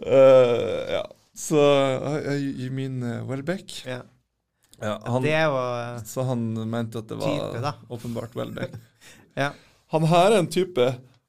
uh, 0.00 0.80
ja. 0.96 1.04
Så 1.34 1.58
uh, 1.58 2.34
You 2.34 2.70
mean 2.74 3.02
uh, 3.02 3.22
Welbeck? 3.28 3.80
Ja. 3.86 4.02
Ja, 4.82 4.98
han, 5.06 5.22
Det 5.22 5.32
er 5.32 5.54
eh, 5.54 6.02
så 6.06 6.24
han 6.28 6.46
mente 6.70 7.00
at 7.00 7.08
det 7.08 7.18
var 7.20 7.54
Type, 7.54 7.74
åpenbart 7.88 8.36
Welbeck. 8.36 8.78
Ja. 9.34 9.50
Han 9.90 10.06
her 10.06 10.30
er 10.30 10.38
en 10.38 10.50
type 10.50 10.84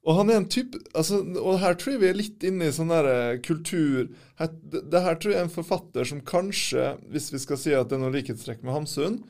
Og 0.06 0.18
han 0.20 0.30
er 0.30 0.38
en 0.38 0.50
type 0.50 0.78
altså, 0.94 1.18
Og 1.42 1.58
her 1.62 1.74
tror 1.74 1.96
jeg 1.96 2.02
vi 2.04 2.10
er 2.12 2.20
litt 2.20 2.44
inne 2.46 2.68
i 2.70 2.74
sånn 2.76 2.94
der 2.94 3.08
eh, 3.10 3.40
kultur 3.46 4.12
her, 4.38 4.52
det, 4.62 4.84
det 4.94 5.02
her 5.02 5.18
tror 5.18 5.34
jeg 5.34 5.40
er 5.42 5.48
en 5.48 5.54
forfatter 5.54 6.10
som 6.10 6.22
kanskje, 6.22 6.92
hvis 7.10 7.32
vi 7.34 7.42
skal 7.42 7.60
si 7.62 7.74
at 7.74 7.90
det 7.90 7.98
er 7.98 8.04
noe 8.04 8.14
likhetstrekk 8.14 8.66
med 8.68 8.76
Hamsun, 8.76 9.22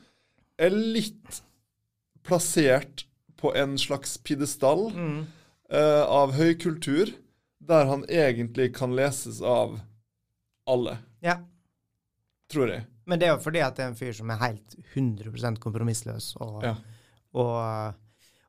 er 0.58 0.74
litt 0.74 1.40
plassert 2.26 3.04
på 3.38 3.52
en 3.54 3.76
slags 3.78 4.16
pidestall 4.26 4.88
mm. 4.90 5.20
uh, 5.70 6.02
av 6.10 6.34
høykultur, 6.34 7.12
der 7.62 7.86
han 7.86 8.02
egentlig 8.10 8.72
kan 8.74 8.96
leses 8.98 9.38
av 9.46 9.78
alle, 10.66 10.98
Ja. 11.22 11.38
tror 12.52 12.68
jeg. 12.70 12.86
Men 13.06 13.18
det 13.18 13.28
er 13.28 13.34
jo 13.36 13.42
fordi 13.42 13.60
at 13.62 13.76
det 13.76 13.84
er 13.84 13.88
en 13.92 13.98
fyr 13.98 14.12
som 14.14 14.30
er 14.30 14.36
helt 14.42 14.74
100 14.94 15.56
kompromissløs. 15.62 16.32
Og, 16.40 16.62
Ja. 16.64 16.74
og, 17.34 17.94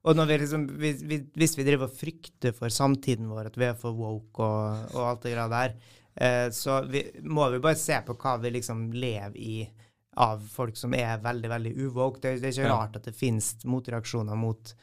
og 0.04 0.16
vi 0.28 0.38
liksom, 0.38 0.68
hvis, 0.80 1.02
vi, 1.04 1.18
hvis 1.36 1.58
vi 1.58 1.64
driver 1.64 1.86
og 1.88 1.94
frykter 1.98 2.54
for 2.58 2.70
samtiden 2.70 3.30
vår, 3.30 3.48
at 3.52 3.58
vi 3.58 3.66
er 3.66 3.74
for 3.76 3.94
woke 3.94 4.40
og, 4.40 4.96
og 4.96 5.10
alt 5.12 5.22
det 5.24 5.34
greia 5.36 5.48
der, 5.50 5.76
eh, 6.16 6.50
så 6.50 6.82
vi, 6.90 7.04
må 7.24 7.50
vi 7.54 7.60
bare 7.60 7.76
se 7.78 8.00
på 8.06 8.16
hva 8.18 8.38
vi 8.42 8.50
liksom 8.58 8.92
lever 8.94 9.38
i 9.38 9.70
av 10.18 10.42
folk 10.50 10.76
som 10.78 10.94
er 10.98 11.20
veldig, 11.22 11.50
veldig 11.50 11.74
uwoke. 11.86 12.20
Det, 12.22 12.42
det 12.42 12.48
er 12.50 12.54
ikke 12.56 12.70
Ja. 12.72 12.78
rart 12.80 12.96
at 12.98 13.04
det 13.06 13.14
finnes 13.16 13.52
motreaksjoner 13.66 14.36
mot, 14.36 14.74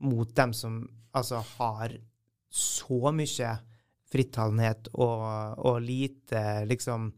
mot 0.00 0.34
dem 0.34 0.52
som 0.54 0.88
altså 1.14 1.40
har 1.58 1.96
så 2.54 3.10
mye 3.12 3.58
frittalenhet 4.14 4.94
og, 4.94 5.58
og 5.58 5.82
lite 5.82 6.62
liksom 6.70 7.10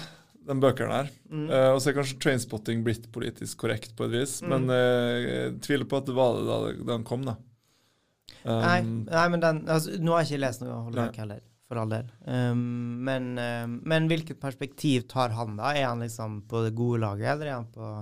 de 0.47 0.55
bøkene 0.59 0.99
her. 0.99 1.09
mm. 1.31 1.47
Uh, 1.49 1.69
og 1.73 1.79
så 1.81 1.89
er 1.91 1.97
kanskje 1.97 2.19
Trainspotting 2.23 2.83
blitt 2.85 3.07
politisk 3.15 3.61
korrekt 3.63 3.95
på 3.97 4.07
et 4.09 4.13
vis, 4.17 4.37
Mm. 4.43 4.49
men 4.53 4.69
uh, 4.73 5.15
jeg 5.23 5.55
tviler 5.65 5.87
på 5.89 6.01
at 6.01 6.09
det 6.09 6.15
var 6.17 6.37
det 6.37 6.45
da, 6.49 6.57
den 6.93 7.03
kom, 7.07 7.23
da. 7.27 7.37
Um, 8.43 8.59
nei, 8.59 8.79
nei, 9.07 9.25
men 9.31 9.39
den 9.39 9.59
altså, 9.71 9.93
Nå 10.03 10.11
har 10.11 10.25
jeg 10.25 10.33
ikke 10.33 10.41
lest 10.43 10.63
noe 10.63 10.73
av 10.75 10.87
Hollebeck 10.89 11.19
heller, 11.21 11.39
for 11.69 11.79
all 11.79 11.93
del. 11.93 12.09
Um, 12.27 12.63
men, 13.07 13.29
uh, 13.39 13.63
men 13.93 14.09
hvilket 14.11 14.41
perspektiv 14.41 15.05
tar 15.11 15.31
han, 15.37 15.55
da? 15.59 15.71
Er 15.71 15.87
han 15.93 16.03
liksom 16.03 16.41
på 16.51 16.65
det 16.65 16.73
gode 16.75 16.99
laget, 17.05 17.29
eller 17.37 17.47
er 17.51 17.55
han 17.61 17.69
på 17.71 17.93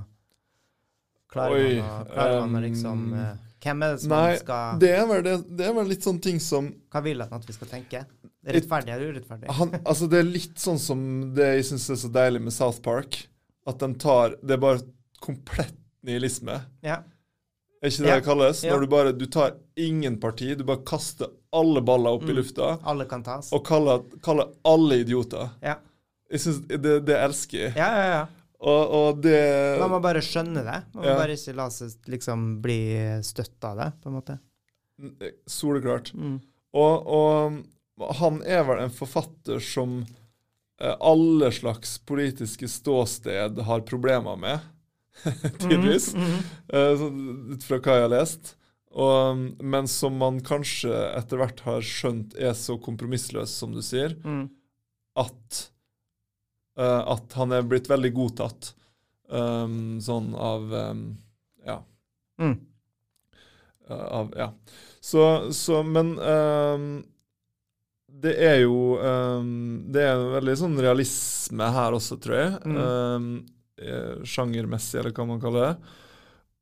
Klarer 1.32 1.62
Oi, 1.62 1.78
han 1.80 2.02
å, 2.02 2.10
klarer 2.10 2.42
han 2.42 2.58
å 2.58 2.62
liksom 2.66 3.06
um, 3.08 3.14
uh, 3.16 3.52
Hvem 3.62 3.84
er 3.86 3.94
det 3.94 4.02
som 4.04 4.12
Nei, 4.12 4.34
skal 4.42 4.82
det 4.82 4.90
er, 4.98 5.22
det, 5.24 5.36
det 5.62 5.68
er 5.70 5.76
vel 5.78 5.88
litt 5.94 6.04
sånn 6.04 6.20
ting 6.24 6.42
som 6.44 6.68
Hva 6.92 7.04
vil 7.06 7.22
han 7.24 7.38
at 7.38 7.46
vi 7.48 7.56
skal 7.56 7.70
tenke? 7.72 8.02
Rettferdig 8.46 8.90
eller 8.96 9.14
urettferdig? 9.14 9.52
han, 9.54 9.70
Altså, 9.86 10.08
det 10.10 10.20
er 10.20 10.24
litt 10.24 10.56
sånn 10.58 10.80
som 10.82 11.02
det 11.36 11.46
jeg 11.58 11.66
syns 11.72 11.90
er 11.94 11.96
så 11.96 12.10
deilig 12.12 12.42
med 12.42 12.54
South 12.54 12.82
Park. 12.82 13.28
At 13.68 13.78
den 13.80 13.94
tar 13.96 14.36
Det 14.42 14.56
er 14.56 14.58
bare 14.58 14.82
komplett 15.22 15.76
nihilisme. 16.04 16.62
Ja. 16.82 17.04
Er 17.84 17.90
ikke 17.90 18.02
det 18.04 18.10
Ja. 18.10 18.16
det 18.20 18.26
kalles? 18.26 18.64
Ja. 18.64 18.74
Når 18.74 18.80
du 18.82 18.88
bare 18.88 19.12
Du 19.14 19.26
tar 19.28 19.54
ingen 19.78 20.18
parti, 20.20 20.56
du 20.58 20.64
bare 20.64 20.82
kaster 20.84 21.28
alle 21.54 21.82
baller 21.82 22.12
opp 22.18 22.24
i 22.24 22.32
Mm. 22.34 22.36
lufta 22.38 22.80
Alle 22.86 23.06
kan 23.06 23.22
tas. 23.24 23.52
og 23.54 23.64
kaller, 23.66 24.02
kaller 24.22 24.50
alle 24.66 25.02
idioter. 25.04 25.50
Ja. 25.62 25.76
Jeg 26.32 26.40
synes, 26.40 26.62
det, 26.68 27.06
det 27.06 27.18
elsker 27.18 27.58
jeg. 27.60 27.74
Ja, 27.76 27.90
ja, 27.96 28.06
ja. 28.20 28.26
Og, 28.62 28.92
og 28.94 29.22
det 29.22 29.80
Man 29.80 29.90
må 29.90 30.02
bare 30.02 30.22
skjønne 30.22 30.64
det. 30.64 30.84
Man 30.94 31.04
må 31.04 31.06
Ja. 31.06 31.16
bare 31.18 31.34
ikke 31.36 31.56
la 31.56 31.68
seg 31.70 31.92
liksom 32.08 32.62
bli 32.62 33.22
støtta 33.22 33.72
av 33.72 33.78
det, 33.78 33.94
på 34.02 34.08
en 34.10 34.14
måte. 34.22 34.40
Soleklart. 35.48 36.14
Mm. 36.14 36.40
Og, 36.74 37.08
og 37.08 37.64
han 38.20 38.42
er 38.44 38.64
vel 38.68 38.82
en 38.84 38.94
forfatter 38.94 39.60
som 39.64 40.00
eh, 40.82 40.96
alle 41.00 41.52
slags 41.56 41.98
politiske 42.08 42.68
ståsted 42.72 43.60
har 43.68 43.84
problemer 43.88 44.38
med, 44.42 44.60
tydeligvis. 45.62 46.14
mm. 46.16 46.40
Eh, 46.74 47.06
ut 47.56 47.64
fra 47.68 47.80
hva 47.80 47.98
jeg 48.00 48.08
har 48.08 48.14
lest. 48.16 48.56
Og, 48.92 49.38
men 49.64 49.86
som 49.88 50.18
man 50.20 50.42
kanskje 50.44 50.92
etter 51.16 51.40
hvert 51.40 51.62
har 51.64 51.86
skjønt 51.86 52.34
er 52.36 52.52
så 52.60 52.76
kompromissløs, 52.84 53.54
som 53.62 53.72
du 53.72 53.80
sier, 53.86 54.18
Mm. 54.28 54.50
at, 55.16 55.62
uh, 56.80 57.04
at 57.16 57.34
han 57.40 57.52
er 57.56 57.64
blitt 57.68 57.88
veldig 57.88 58.12
godtatt. 58.18 58.74
Um, 59.32 60.02
sånn 60.04 60.34
av 60.36 60.74
um, 60.76 61.06
Ja. 61.64 61.78
Mm. 62.42 62.58
eh, 63.88 64.06
av, 64.20 64.34
ja. 64.36 64.50
Så, 65.00 65.24
så 65.56 65.84
Men 65.88 66.18
um, 66.20 66.90
det 68.22 68.34
er 68.44 68.60
jo 68.64 68.98
um, 69.00 69.88
Det 69.92 70.04
er 70.06 70.28
veldig 70.38 70.58
sånn 70.60 70.78
realisme 70.82 71.72
her 71.76 71.98
også, 71.98 72.20
tror 72.22 72.38
jeg. 72.38 72.54
Mm. 72.68 72.78
Um, 72.78 73.32
sjangermessig, 74.28 75.00
eller 75.00 75.16
hva 75.16 75.26
man 75.26 75.42
kaller 75.42 75.72
det. 75.72 75.98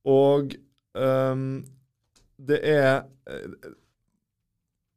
Og 0.07 0.55
um, 0.95 1.43
det 2.39 2.59
er 2.63 3.01
eh, 3.27 3.73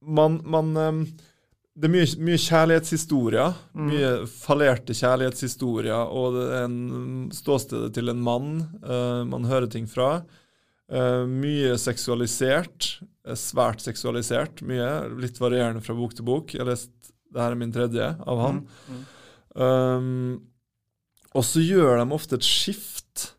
Man, 0.07 0.37
man 0.47 0.71
Det 1.75 1.88
er 1.88 1.91
mye, 1.91 2.07
mye 2.23 2.38
kjærlighetshistorier. 2.38 3.59
Mm. 3.75 3.88
Mye 3.88 4.12
fallerte 4.31 4.95
kjærlighetshistorier, 4.95 6.15
og 6.15 6.38
det 6.38 6.47
er 6.61 6.69
en 6.69 7.27
ståstedet 7.35 7.91
til 7.97 8.12
en 8.12 8.23
mann 8.23 8.55
uh, 8.85 9.27
man 9.27 9.51
hører 9.51 9.67
ting 9.73 9.91
fra. 9.91 10.21
Eh, 10.90 11.25
mye 11.27 11.77
seksualisert. 11.79 13.01
eh, 13.25 13.35
svært 13.38 13.81
seksualisert. 13.81 14.62
Mye. 14.62 15.09
Litt 15.21 15.38
varierende 15.40 15.83
fra 15.85 15.95
bok 15.95 16.14
til 16.14 16.25
bok. 16.25 16.55
Jeg 16.55 16.64
har 16.64 16.73
lest 16.73 16.90
det 17.33 17.40
her 17.40 17.55
er 17.55 17.57
min 17.57 17.73
tredje 17.73 18.07
av 18.29 18.40
han. 18.40 18.59
Mm. 18.88 18.97
Mm. 18.97 19.05
Um, 19.62 20.42
og 21.33 21.45
så 21.49 21.62
gjør 21.64 21.97
de 21.97 22.12
ofte 22.12 22.37
et 22.37 22.45
skift 22.45 23.33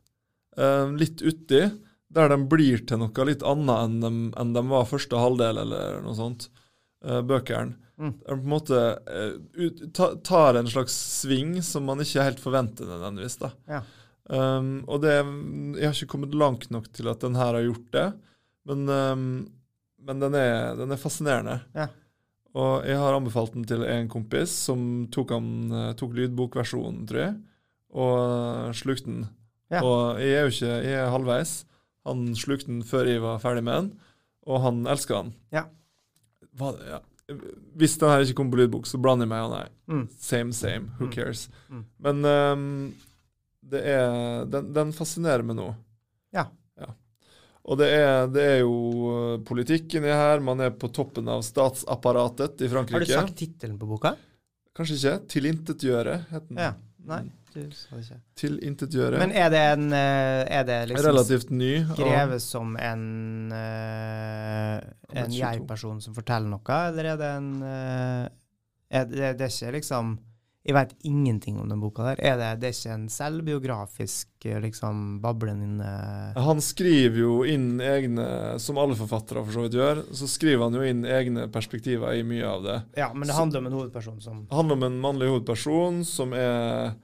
eh, 0.57 0.89
litt 0.97 1.21
uti, 1.21 1.67
der 2.13 2.29
de 2.29 2.37
blir 2.49 2.81
til 2.89 3.01
noe 3.01 3.27
litt 3.29 3.45
annet 3.45 3.83
enn 3.85 3.99
de, 4.01 4.11
enn 4.41 4.53
de 4.55 4.63
var 4.69 4.89
første 4.89 5.17
halvdel, 5.17 5.61
eller 5.61 6.01
noe 6.01 6.17
sånt. 6.17 6.49
Uh, 7.05 7.21
bøkene. 7.21 7.77
Mm. 8.01 8.13
De 8.17 8.31
på 8.31 8.39
en 8.39 8.49
måte 8.49 8.79
ut, 9.53 9.81
ta, 9.93 10.13
tar 10.25 10.57
en 10.57 10.69
slags 10.71 10.95
sving 11.21 11.59
som 11.61 11.85
man 11.85 12.01
ikke 12.01 12.25
helt 12.25 12.41
forventer 12.41 12.89
nødvendigvis. 12.89 13.37
da. 13.43 13.51
Ja. 13.69 13.83
Um, 14.29 14.85
og 14.87 15.01
det 15.03 15.11
Jeg 15.17 15.83
har 15.89 15.93
ikke 15.97 16.07
kommet 16.13 16.33
langt 16.39 16.69
nok 16.71 16.85
til 16.95 17.09
at 17.11 17.19
den 17.19 17.35
her 17.35 17.57
har 17.57 17.65
gjort 17.65 17.89
det, 17.91 18.05
men, 18.69 18.85
um, 18.87 19.25
men 19.99 20.19
den, 20.23 20.35
er, 20.39 20.75
den 20.79 20.91
er 20.95 21.01
fascinerende. 21.01 21.57
Ja. 21.75 21.87
Og 22.55 22.85
jeg 22.87 22.97
har 23.01 23.15
anbefalt 23.17 23.53
den 23.55 23.65
til 23.67 23.83
en 23.83 24.07
kompis 24.13 24.53
som 24.69 25.07
tok, 25.11 25.31
han, 25.33 25.47
eh, 25.73 25.93
tok 25.97 26.11
lydbokversjonen, 26.13 27.07
tror 27.09 27.19
jeg, 27.23 27.35
og 27.97 28.75
slukte 28.77 29.07
den. 29.09 29.23
Ja. 29.73 29.81
Og 29.81 30.19
jeg 30.21 30.35
er 30.37 30.45
jo 30.45 30.51
ikke 30.53 30.73
jeg 30.85 30.99
er 31.01 31.09
halvveis. 31.09 31.53
Han 32.05 32.27
slukte 32.37 32.67
den 32.69 32.83
før 32.85 33.09
jeg 33.09 33.23
var 33.23 33.39
ferdig 33.41 33.63
med 33.65 33.73
den, 33.79 33.89
og 34.45 34.61
han 34.61 34.83
elska 34.85 35.23
den. 35.23 35.33
Ja. 35.55 35.63
Hva, 36.59 36.75
ja. 36.85 36.99
Hvis 37.79 37.97
den 37.97 38.11
her 38.11 38.21
ikke 38.21 38.35
kommer 38.37 38.53
på 38.53 38.61
lydbok, 38.61 38.85
så 38.85 38.99
blander 39.01 39.25
jeg 39.25 39.31
meg 39.33 39.47
og 39.47 39.53
nei. 39.55 39.65
Mm. 39.89 40.05
Same, 40.21 40.53
same. 40.53 40.91
Who 40.99 41.07
Mm. 41.07 41.11
cares? 41.15 41.47
Mm. 41.73 41.83
Men 42.05 42.21
det 42.21 42.37
er 43.71 44.45
den, 44.51 44.73
den 44.75 44.91
fascinerer 44.95 45.45
meg 45.45 45.57
nå. 45.59 45.71
Ja. 46.35 46.47
Og 47.63 47.79
det 47.79 47.87
er, 47.95 48.25
det 48.27 48.43
er 48.43 48.57
jo 48.59 48.73
politikken 49.47 49.47
politikk 49.47 49.93
inni 50.01 50.11
her. 50.11 50.41
Man 50.43 50.59
er 50.65 50.73
på 50.75 50.89
toppen 50.91 51.29
av 51.31 51.45
statsapparatet 51.47 52.59
i 52.65 52.67
Frankrike. 52.71 52.99
Har 52.99 53.07
du 53.07 53.13
sagt 53.13 53.37
tittelen 53.39 53.77
på 53.79 53.87
boka? 53.87 54.17
Kanskje 54.75 54.97
ikke. 54.97 55.13
'Tilintetgjøre' 55.31 56.17
het 56.33 56.49
den. 56.49 56.59
Ja. 56.59 56.73
Nei, 57.03 57.21
du 57.53 57.61
sa 57.75 57.95
det 57.95 58.03
ikke. 58.03 58.19
Tilintetgjøre. 58.39 59.19
Men 59.21 59.33
er 59.35 59.49
det 59.51 59.61
en 59.73 59.87
eh, 59.95 60.43
Er 60.59 60.67
det 60.67 60.77
liksom 60.89 61.07
Relativt 61.07 61.49
ny. 61.51 61.71
skrevet 61.91 62.43
som 62.43 62.75
en 62.79 63.51
eh, 63.51 64.77
En 65.23 65.35
jeg-person 65.35 65.99
som 66.01 66.15
forteller 66.15 66.49
noe, 66.51 66.77
eller 66.89 67.11
er 67.13 67.19
det 67.19 67.31
en 67.37 67.49
eh, 67.67 68.29
er 68.93 69.09
det, 69.09 69.33
det 69.39 69.47
er 69.47 69.55
ikke 69.55 69.75
liksom 69.77 70.15
Jeg 70.63 70.75
vet 70.77 70.93
ingenting 71.03 71.57
om 71.59 71.67
den 71.67 71.81
boka 71.83 72.05
der. 72.07 72.19
Er 72.23 72.37
det, 72.39 72.49
det 72.61 72.69
er 72.69 72.75
ikke 72.77 72.93
en 72.95 73.09
selvbiografisk 73.11 74.45
eh, 74.47 74.61
liksom 74.63 75.01
bablende 75.23 75.89
Han 76.39 76.61
skriver 76.63 77.19
jo 77.19 77.33
inn 77.43 77.81
egne, 77.83 78.27
som 78.63 78.79
alle 78.79 78.95
forfattere 78.95 79.43
for 79.43 79.51
så 79.57 79.65
vidt 79.65 79.75
gjør, 79.75 80.03
så 80.15 80.29
skriver 80.31 80.63
han 80.63 80.77
jo 80.79 80.85
inn 80.87 81.03
egne 81.03 81.49
perspektiver 81.51 82.15
i 82.15 82.23
mye 82.23 82.47
av 82.47 82.63
det. 82.63 82.77
Ja, 82.95 83.09
men 83.13 83.27
det 83.27 83.33
Så- 83.35 83.41
handler 83.41 83.59
om 83.59 83.67
en 83.67 83.77
hovedperson 83.79 84.21
som 84.23 84.45
Det 84.45 84.55
handler 84.55 84.79
om 84.79 84.83
en 84.87 85.01
mannlig 85.03 85.27
hovedperson 85.33 85.99
som 86.07 86.31
er 86.33 86.95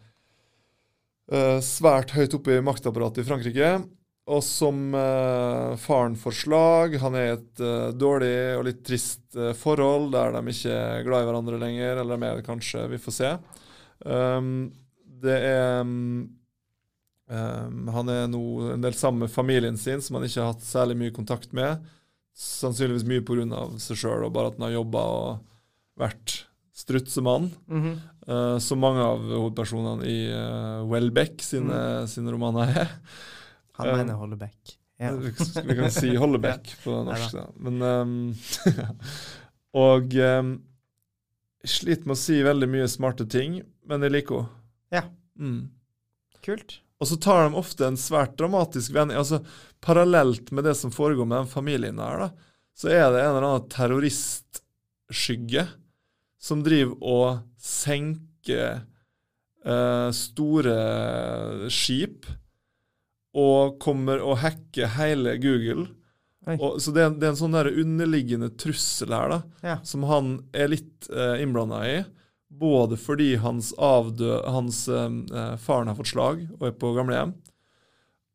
uh, 1.31 1.59
svært 1.59 2.15
høyt 2.15 2.33
oppe 2.39 2.55
i 2.57 2.63
maktapparatet 2.63 3.25
i 3.25 3.27
Frankrike, 3.27 3.73
og 4.29 4.43
som 4.45 4.93
eh, 4.93 5.75
faren 5.81 6.15
får 6.19 6.35
slag. 6.43 6.97
Han 7.01 7.15
er 7.17 7.25
i 7.25 7.35
et 7.35 7.61
eh, 7.65 7.87
dårlig 7.97 8.33
og 8.59 8.65
litt 8.67 8.81
trist 8.85 9.37
eh, 9.37 9.55
forhold 9.57 10.11
der 10.13 10.35
de 10.35 10.53
ikke 10.53 10.75
er 10.75 11.05
glad 11.07 11.23
i 11.23 11.29
hverandre 11.29 11.61
lenger, 11.61 12.01
eller 12.03 12.19
de 12.19 12.27
er 12.27 12.37
det 12.37 12.45
kanskje, 12.45 12.85
vi 12.91 12.99
får 13.01 13.15
se. 13.15 13.31
Um, 14.05 14.69
det 15.19 15.35
er 15.43 15.81
um, 15.83 16.29
Han 17.27 18.07
er 18.13 18.29
nå 18.31 18.43
en 18.75 18.85
del 18.85 18.95
sammen 18.95 19.25
med 19.25 19.33
familien 19.33 19.75
sin, 19.77 20.01
som 20.01 20.15
han 20.17 20.27
ikke 20.27 20.43
har 20.43 20.53
hatt 20.53 20.67
særlig 20.67 20.99
mye 21.01 21.15
kontakt 21.15 21.51
med. 21.57 21.81
Sannsynligvis 22.37 23.07
mye 23.09 23.25
pga. 23.25 23.65
seg 23.81 23.99
sjøl 23.99 24.27
og 24.27 24.33
bare 24.37 24.53
at 24.53 24.59
han 24.59 24.69
har 24.69 24.77
jobba 24.77 25.03
og 25.17 25.41
vært 25.99 26.37
strutsemann. 26.77 27.49
Mhm. 27.67 27.97
Uh, 28.29 28.59
som 28.61 28.77
mange 28.77 29.01
av 29.01 29.23
hovedpersonene 29.25 30.05
i 30.05 30.17
uh, 30.29 30.85
Welbeck 30.85 31.41
sine, 31.41 32.05
sine 32.05 32.29
romaner 32.29 32.75
er. 32.85 32.95
Han 33.79 33.95
mener 33.95 34.19
Hollebekk. 34.19 34.75
Ja. 34.99 35.13
Vi 35.15 35.75
kan 35.75 35.91
si 35.91 36.15
Hollebeck 36.21 36.73
på 36.83 36.97
norsk. 37.07 37.35
Da. 37.37 37.45
Men 37.55 37.81
um, 37.81 38.35
Og 39.79 40.15
um, 40.15 40.53
jeg 41.63 41.71
sliter 41.75 42.07
med 42.07 42.15
å 42.15 42.19
si 42.19 42.39
veldig 42.43 42.69
mye 42.71 42.87
smarte 42.91 43.27
ting, 43.29 43.59
men 43.87 44.03
jeg 44.05 44.15
liker 44.15 44.41
henne. 44.41 44.55
Ja. 44.95 45.03
Mm. 45.39 45.69
Kult. 46.43 46.79
Og 46.99 47.07
så 47.07 47.15
tar 47.21 47.45
de 47.45 47.59
ofte 47.59 47.85
en 47.87 47.99
svært 47.99 48.35
dramatisk 48.39 48.91
vending. 48.95 49.19
altså 49.19 49.41
Parallelt 49.83 50.51
med 50.51 50.65
det 50.67 50.75
som 50.75 50.91
foregår 50.91 51.27
med 51.27 51.37
den 51.43 51.51
familien 51.51 51.99
her, 52.01 52.25
da, 52.25 52.55
så 52.75 52.91
er 52.91 53.05
det 53.11 53.21
en 53.21 53.35
eller 53.35 53.47
annen 53.47 53.69
terroristskygge 53.71 55.65
som 56.39 56.63
driver 56.63 56.95
og 57.03 57.39
senker 57.59 58.81
eh, 59.63 60.09
store 60.15 60.75
skip 61.71 62.27
og 63.37 63.79
kommer 63.83 64.21
og 64.25 64.37
hacker 64.41 64.87
hele 64.97 65.35
Google. 65.41 65.87
Og, 66.49 66.79
så 66.81 66.89
det 66.95 67.03
er, 67.03 67.11
det 67.13 67.27
er 67.27 67.33
en 67.35 67.37
sånn 67.37 67.53
der 67.53 67.67
underliggende 67.69 68.47
trussel 68.57 69.11
her, 69.13 69.29
da, 69.29 69.41
Ja. 69.61 69.75
som 69.85 70.05
han 70.09 70.31
er 70.57 70.71
litt 70.71 71.09
eh, 71.13 71.43
innblanda 71.43 71.83
i. 71.85 71.97
Både 72.49 72.97
fordi 72.97 73.35
hans, 73.37 73.69
avdø, 73.77 74.39
hans 74.49 74.87
eh, 74.89 75.53
faren 75.61 75.91
har 75.91 75.97
fått 75.99 76.09
slag 76.15 76.47
og 76.57 76.63
er 76.65 76.73
på 76.81 76.95
gamlehjem. 76.97 77.35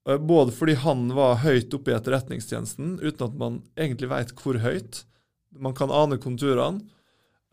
Eh, 0.07 0.21
Både 0.23 0.55
fordi 0.55 0.77
han 0.85 1.09
var 1.17 1.41
høyt 1.43 1.75
oppe 1.75 1.91
i 1.91 1.97
etterretningstjenesten 1.97 3.01
uten 3.03 3.27
at 3.27 3.35
man 3.41 3.59
egentlig 3.75 4.13
veit 4.13 4.31
hvor 4.39 4.61
høyt. 4.63 5.03
Man 5.59 5.75
kan 5.75 5.91
ane 5.91 6.21
konturene. 6.23 6.85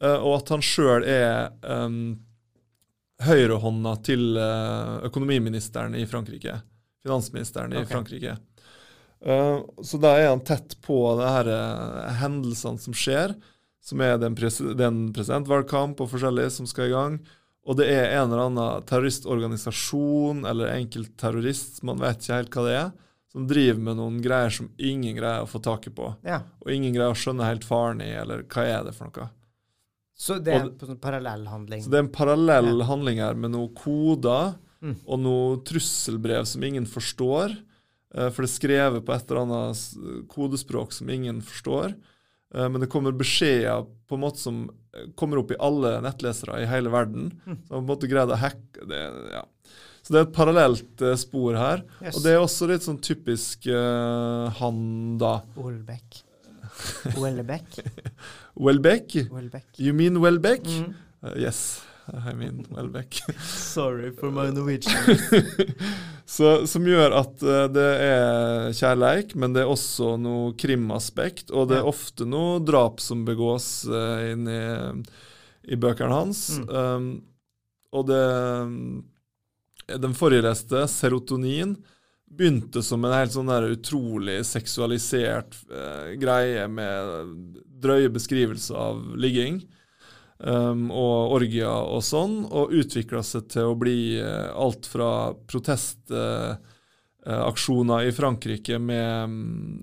eh, 0.04 0.20
Og 0.22 0.36
at 0.44 0.50
han 0.54 0.62
sjøl 0.62 1.08
er 1.10 1.50
um, 1.66 2.20
høyrehånda 3.26 3.96
til 4.06 4.38
eh, 4.38 4.94
økonomiministeren 5.10 5.96
i 5.98 6.06
Frankrike. 6.10 6.60
Finansministeren 7.06 7.74
i 7.74 7.82
okay. 7.82 7.92
Frankrike. 7.96 8.38
Uh, 9.22 9.62
så 9.86 10.00
da 10.02 10.16
er 10.18 10.32
han 10.32 10.42
tett 10.46 10.80
på 10.82 10.98
de 11.20 11.28
her 11.30 11.50
eh, 11.54 12.14
hendelsene 12.24 12.82
som 12.82 12.96
skjer. 12.98 13.36
som 13.82 14.02
er 14.02 14.18
den, 14.22 14.36
pres 14.38 14.60
er 14.62 15.14
presidentvalgkamp 15.14 16.02
og 16.02 16.10
forskjellig 16.12 16.52
som 16.54 16.68
skal 16.70 16.90
i 16.90 16.94
gang. 16.94 17.20
Og 17.66 17.78
det 17.78 17.88
er 17.94 18.16
en 18.18 18.32
eller 18.32 18.48
annen 18.48 18.86
terroristorganisasjon 18.90 20.46
eller 20.50 20.74
enkeltterrorist, 20.76 21.84
man 21.86 22.02
vet 22.02 22.22
ikke 22.22 22.40
helt 22.40 22.56
hva 22.56 22.66
det 22.66 22.76
er, 22.78 22.92
som 23.32 23.46
driver 23.50 23.84
med 23.86 23.98
noen 23.98 24.18
greier 24.22 24.54
som 24.54 24.72
ingen 24.78 25.16
greier 25.18 25.46
å 25.46 25.50
få 25.50 25.62
taket 25.64 25.96
på. 25.98 26.10
Ja. 26.26 26.42
Og 26.66 26.74
ingen 26.74 26.94
greier 26.94 27.14
å 27.14 27.18
skjønne 27.18 27.48
helt 27.48 27.66
faren 27.66 28.02
i, 28.04 28.10
eller 28.18 28.44
hva 28.50 28.66
er 28.66 28.90
det 28.90 28.96
for 28.98 29.10
noe. 29.10 29.30
Så 30.22 30.38
det 30.44 30.54
er 30.54 30.66
Og- 30.66 31.02
parallell 31.02 31.48
handling? 31.48 31.82
Så 31.82 31.90
det 31.90 31.98
er 31.98 32.04
en 32.04 32.14
parallell 32.14 32.84
handling 32.86 33.22
her 33.22 33.34
med 33.34 33.54
noen 33.54 33.74
koder 33.74 34.54
Mm. 34.82 34.96
og 35.06 35.20
noe 35.22 35.58
trusselbrev 35.68 36.46
som 36.50 36.64
ingen 36.66 36.88
forstår. 36.90 37.52
eh, 38.16 38.30
For 38.34 38.42
det 38.42 38.50
er 38.50 38.56
skrevet 38.56 39.06
på 39.06 39.14
et 39.14 39.30
eller 39.30 39.42
annet 39.46 40.28
kodespråk 40.32 40.92
som 40.94 41.10
ingen 41.10 41.42
forstår. 41.46 41.94
Eh, 42.56 42.68
Men 42.70 42.82
det 42.82 42.90
kommer 42.90 43.12
beskjeder 43.14 43.86
på 44.10 44.16
en 44.18 44.24
måte 44.26 44.42
som 44.42 44.64
eh, 44.94 45.06
kommer 45.16 45.38
opp 45.38 45.52
i 45.54 45.60
alle 45.62 46.00
nettlesere 46.02 46.64
i 46.64 46.66
hele 46.68 46.90
verden. 46.90 47.30
Mm. 47.46 47.58
Så 47.68 47.70
man 47.70 47.78
på 47.78 47.84
en 47.86 47.92
måte 47.94 48.10
greid 48.12 48.34
å 48.34 48.40
hacke 48.42 48.88
det. 48.90 49.04
Ja. 49.32 49.46
Så 50.02 50.16
det 50.16 50.20
er 50.20 50.26
et 50.26 50.34
parallelt 50.34 51.04
spor 51.22 51.54
her. 51.56 51.84
Yes. 52.02 52.16
Og 52.18 52.24
det 52.26 52.32
er 52.34 52.42
også 52.42 52.66
litt 52.72 52.82
sånn 52.82 52.98
typisk 53.06 53.68
uh, 53.70 54.50
han, 54.58 54.82
da. 55.22 55.44
Olbeck. 55.62 56.24
Welbeck? 57.22 57.78
Welbeck. 58.58 59.14
You 59.78 59.94
mean 59.94 60.18
Welbeck? 60.24 60.66
Mm. 60.66 60.96
Uh, 61.24 61.36
yes, 61.38 61.84
I 62.08 62.34
mean 62.34 62.66
Welbeck. 62.70 63.22
Sorry 63.42 64.12
for 64.12 64.32
my 64.32 64.50
Norwegian. 64.52 65.18
Så, 66.26 66.68
som 66.68 66.86
gjør 66.88 67.12
at 67.20 67.44
uh, 67.44 67.66
det 67.72 67.88
er 68.06 68.70
kjærleik, 68.76 69.34
men 69.36 69.56
det 69.56 69.66
er 69.66 69.72
også 69.72 70.16
noe 70.22 70.54
krimaspekt, 70.60 71.52
og 71.52 71.68
det 71.72 71.82
er 71.82 71.90
ofte 71.90 72.28
noe 72.30 72.62
drap 72.64 73.02
som 73.04 73.26
begås 73.28 73.84
uh, 73.92 74.32
inni 74.32 74.60
i 75.68 75.78
bøkene 75.78 76.16
hans. 76.16 76.46
Mm. 76.62 76.70
Um, 76.70 77.10
og 77.92 78.08
det 78.08 78.22
Den 80.02 80.14
forrige 80.16 80.46
leste, 80.46 80.86
'Serotonin', 80.88 81.76
begynte 82.32 82.80
som 82.80 83.04
en 83.04 83.12
helt 83.12 83.34
sånn 83.34 83.52
der 83.52 83.74
utrolig 83.74 84.40
seksualisert 84.48 85.58
uh, 85.68 86.16
greie 86.16 86.64
med 86.72 87.58
drøye 87.84 88.08
beskrivelser 88.14 88.78
av 88.80 89.02
ligging 89.20 89.60
um, 90.44 90.92
og 90.92 91.32
orgier 91.38 91.70
og 91.70 92.04
sånn, 92.06 92.46
og 92.50 92.72
utvikla 92.74 93.24
seg 93.26 93.48
til 93.54 93.66
å 93.72 93.76
bli 93.80 94.22
uh, 94.22 94.52
alt 94.56 94.86
fra 94.90 95.34
protestaksjoner 95.50 98.04
i 98.10 98.12
Frankrike 98.16 98.80
med, 98.82 99.30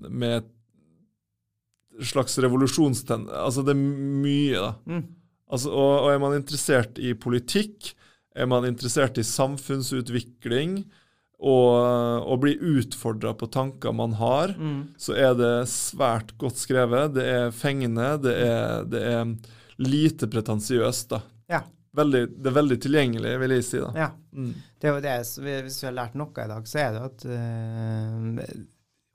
med 0.09 0.43
slags 1.99 2.37
revolusjonstend 2.39 3.29
Altså, 3.33 3.61
det 3.65 3.71
er 3.75 3.79
mye, 3.81 4.59
da. 4.59 4.73
Mm. 4.87 5.03
Altså, 5.49 5.69
og, 5.73 6.03
og 6.05 6.11
er 6.13 6.19
man 6.21 6.35
interessert 6.37 6.99
i 7.01 7.13
politikk, 7.17 7.95
er 8.37 8.45
man 8.47 8.65
interessert 8.69 9.17
i 9.17 9.23
samfunnsutvikling, 9.25 10.85
og, 11.39 11.71
og 12.27 12.41
blir 12.43 12.59
utfordra 12.59 13.31
på 13.39 13.47
tanker 13.51 13.91
man 13.95 14.13
har, 14.19 14.51
Mm. 14.59 14.91
så 14.99 15.13
er 15.15 15.33
det 15.39 15.69
svært 15.71 16.35
godt 16.37 16.57
skrevet. 16.59 17.13
Det 17.15 17.23
er 17.23 17.51
fengende, 17.55 18.17
det 18.21 18.35
er, 18.43 18.83
det 18.91 19.01
er 19.07 19.25
lite 19.79 20.27
pretensiøst, 20.31 21.09
da. 21.13 21.21
Ja. 21.49 21.61
Veldig, 21.95 22.21
det 22.43 22.49
er 22.51 22.53
veldig 22.53 22.77
tilgjengelig, 22.83 23.31
vil 23.41 23.53
jeg 23.55 23.63
si. 23.65 23.79
da. 23.81 23.91
ja. 23.97 24.09
Mm. 24.35 24.51
Det 24.79 24.87
er 24.87 24.93
jo 24.93 25.01
det, 25.01 25.13
Hvis 25.65 25.79
vi 25.81 25.87
har 25.87 25.95
lært 25.97 26.13
noe 26.19 26.29
i 26.43 26.47
dag, 26.51 26.67
så 26.69 26.79
er 26.83 26.91
det 26.93 27.01
at 27.07 27.23
eh, 27.25 28.59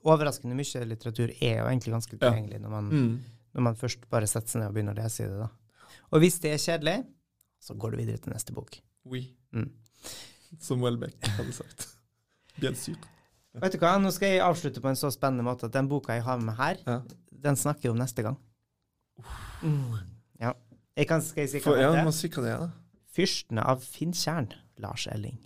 overraskende 0.04 0.56
mye 0.58 0.82
litteratur 0.90 1.30
er 1.40 1.60
jo 1.60 1.68
egentlig 1.70 1.94
ganske 1.94 2.16
Ja. 2.18 2.30
tilgjengelig 2.30 2.60
når, 2.60 2.70
man, 2.70 2.88
Mm. 2.90 3.20
når 3.54 3.62
man 3.68 3.74
først 3.76 4.08
bare 4.10 4.26
setter 4.26 4.48
seg 4.48 4.60
ned 4.60 4.68
og 4.68 4.74
begynner 4.74 4.94
å 4.98 5.02
lese 5.04 5.24
i 5.24 5.28
det. 5.28 5.38
da. 5.38 5.48
Og 6.12 6.20
hvis 6.20 6.40
det 6.40 6.50
er 6.52 6.58
kjedelig, 6.64 7.06
så 7.62 7.74
går 7.78 7.90
du 7.92 7.96
videre 7.96 8.18
til 8.18 8.32
neste 8.32 8.52
bok. 8.52 8.80
Oui. 9.06 9.30
Mm. 9.54 9.70
Som 10.60 10.80
Welbeck 10.82 11.14
hadde 11.38 11.52
sagt. 11.52 11.88
Bien 12.60 12.74
sûr. 12.74 12.96
Vet 13.54 13.72
du 13.72 13.78
hva, 13.78 13.96
Nå 14.02 14.10
skal 14.12 14.28
jeg 14.34 14.40
avslutte 14.42 14.80
på 14.82 14.88
en 14.90 14.96
så 14.98 15.10
spennende 15.14 15.44
måte 15.46 15.64
at 15.64 15.72
den 15.72 15.88
boka 15.88 16.12
jeg 16.12 16.22
har 16.26 16.38
med 16.38 16.54
her, 16.56 16.76
Ja. 16.86 17.00
den 17.32 17.54
snakker 17.56 17.82
jeg 17.84 17.92
om 17.92 17.98
neste 17.98 18.22
gang. 18.22 18.36
Mm. 19.62 19.98
Ja. 20.42 20.54
Jeg 20.94 21.10
kan, 21.10 21.22
skal 21.24 21.44
jeg 21.44 21.50
si 21.52 21.60
hva 21.62 21.72
For, 21.72 21.80
ja, 21.80 22.12
si 22.14 22.30
hva 22.30 22.44
det 22.44 22.52
er, 22.52 22.62
da. 22.66 23.00
Fyrsten 23.14 23.60
av 23.62 23.82
Finntjern', 23.82 24.54
Lars 24.82 25.06
Elling. 25.10 25.38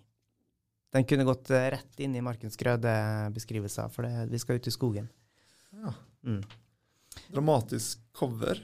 Den 0.94 1.04
kunne 1.04 1.26
gått 1.28 1.50
eh, 1.52 1.68
rett 1.74 2.00
inn 2.00 2.16
i 2.16 2.24
Markens 2.24 2.56
Grøde-beskrivelser, 2.60 3.90
for 3.92 4.08
det, 4.08 4.28
vi 4.32 4.40
skal 4.40 4.60
ut 4.60 4.68
i 4.70 4.72
skogen. 4.72 5.08
Ja. 5.76 5.92
Mm. 6.24 6.40
Dramatisk 7.34 8.00
cover. 8.16 8.60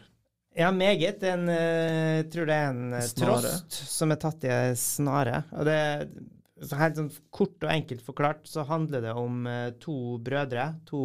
Ja, 0.57 0.71
meget. 0.73 1.23
En, 1.29 1.49
eh, 1.53 2.23
jeg 2.23 2.31
tror 2.33 2.49
det 2.49 2.57
er 2.57 2.71
en 2.71 2.95
eh, 2.97 3.05
Snare. 3.11 3.41
trost 3.43 3.77
som 3.93 4.15
er 4.15 4.21
tatt 4.23 4.47
i 4.47 4.53
ei 4.55 4.79
snare. 4.79 5.43
Og 5.53 5.69
det 5.69 5.81
så 6.65 6.79
Helt 6.79 6.97
sånn 6.97 7.11
kort 7.35 7.65
og 7.67 7.73
enkelt 7.75 8.01
forklart 8.07 8.47
så 8.49 8.63
handler 8.65 9.03
det 9.05 9.11
om 9.19 9.43
to 9.83 10.17
brødre, 10.25 10.69
to, 10.87 11.01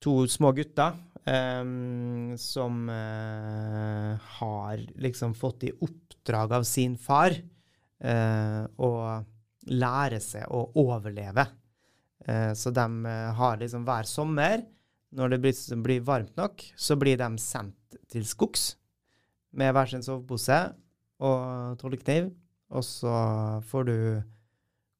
to 0.00 0.12
små 0.30 0.52
gutter, 0.56 0.94
em, 1.26 2.34
som 2.38 2.88
uh, 2.88 4.16
har 4.38 4.78
liksom 4.94 5.34
fått 5.34 5.64
i 5.64 5.72
oppdrag 5.80 6.52
av 6.52 6.62
sin 6.62 6.96
far 6.98 7.34
uh, 8.04 8.62
å 8.76 8.92
lære 9.66 10.20
seg 10.22 10.46
å 10.54 10.62
overleve. 10.82 11.46
Uh, 12.26 12.52
så 12.54 12.70
de 12.74 12.86
har 13.40 13.60
liksom 13.60 13.86
hver 13.86 14.08
sommer 14.08 14.64
når 15.16 15.34
det 15.34 15.42
blir, 15.42 15.60
blir 15.82 16.06
varmt 16.06 16.34
nok, 16.38 16.62
så 16.76 16.96
blir 16.98 17.18
de 17.18 17.30
sendt 17.40 17.98
til 18.10 18.26
skogs 18.26 18.74
med 19.56 19.72
hver 19.72 19.88
sin 19.88 20.04
sovepose 20.04 20.58
og 21.24 21.78
trollekniv, 21.80 22.28
og 22.74 22.84
så 22.84 23.14
får 23.64 23.86
du 23.88 23.98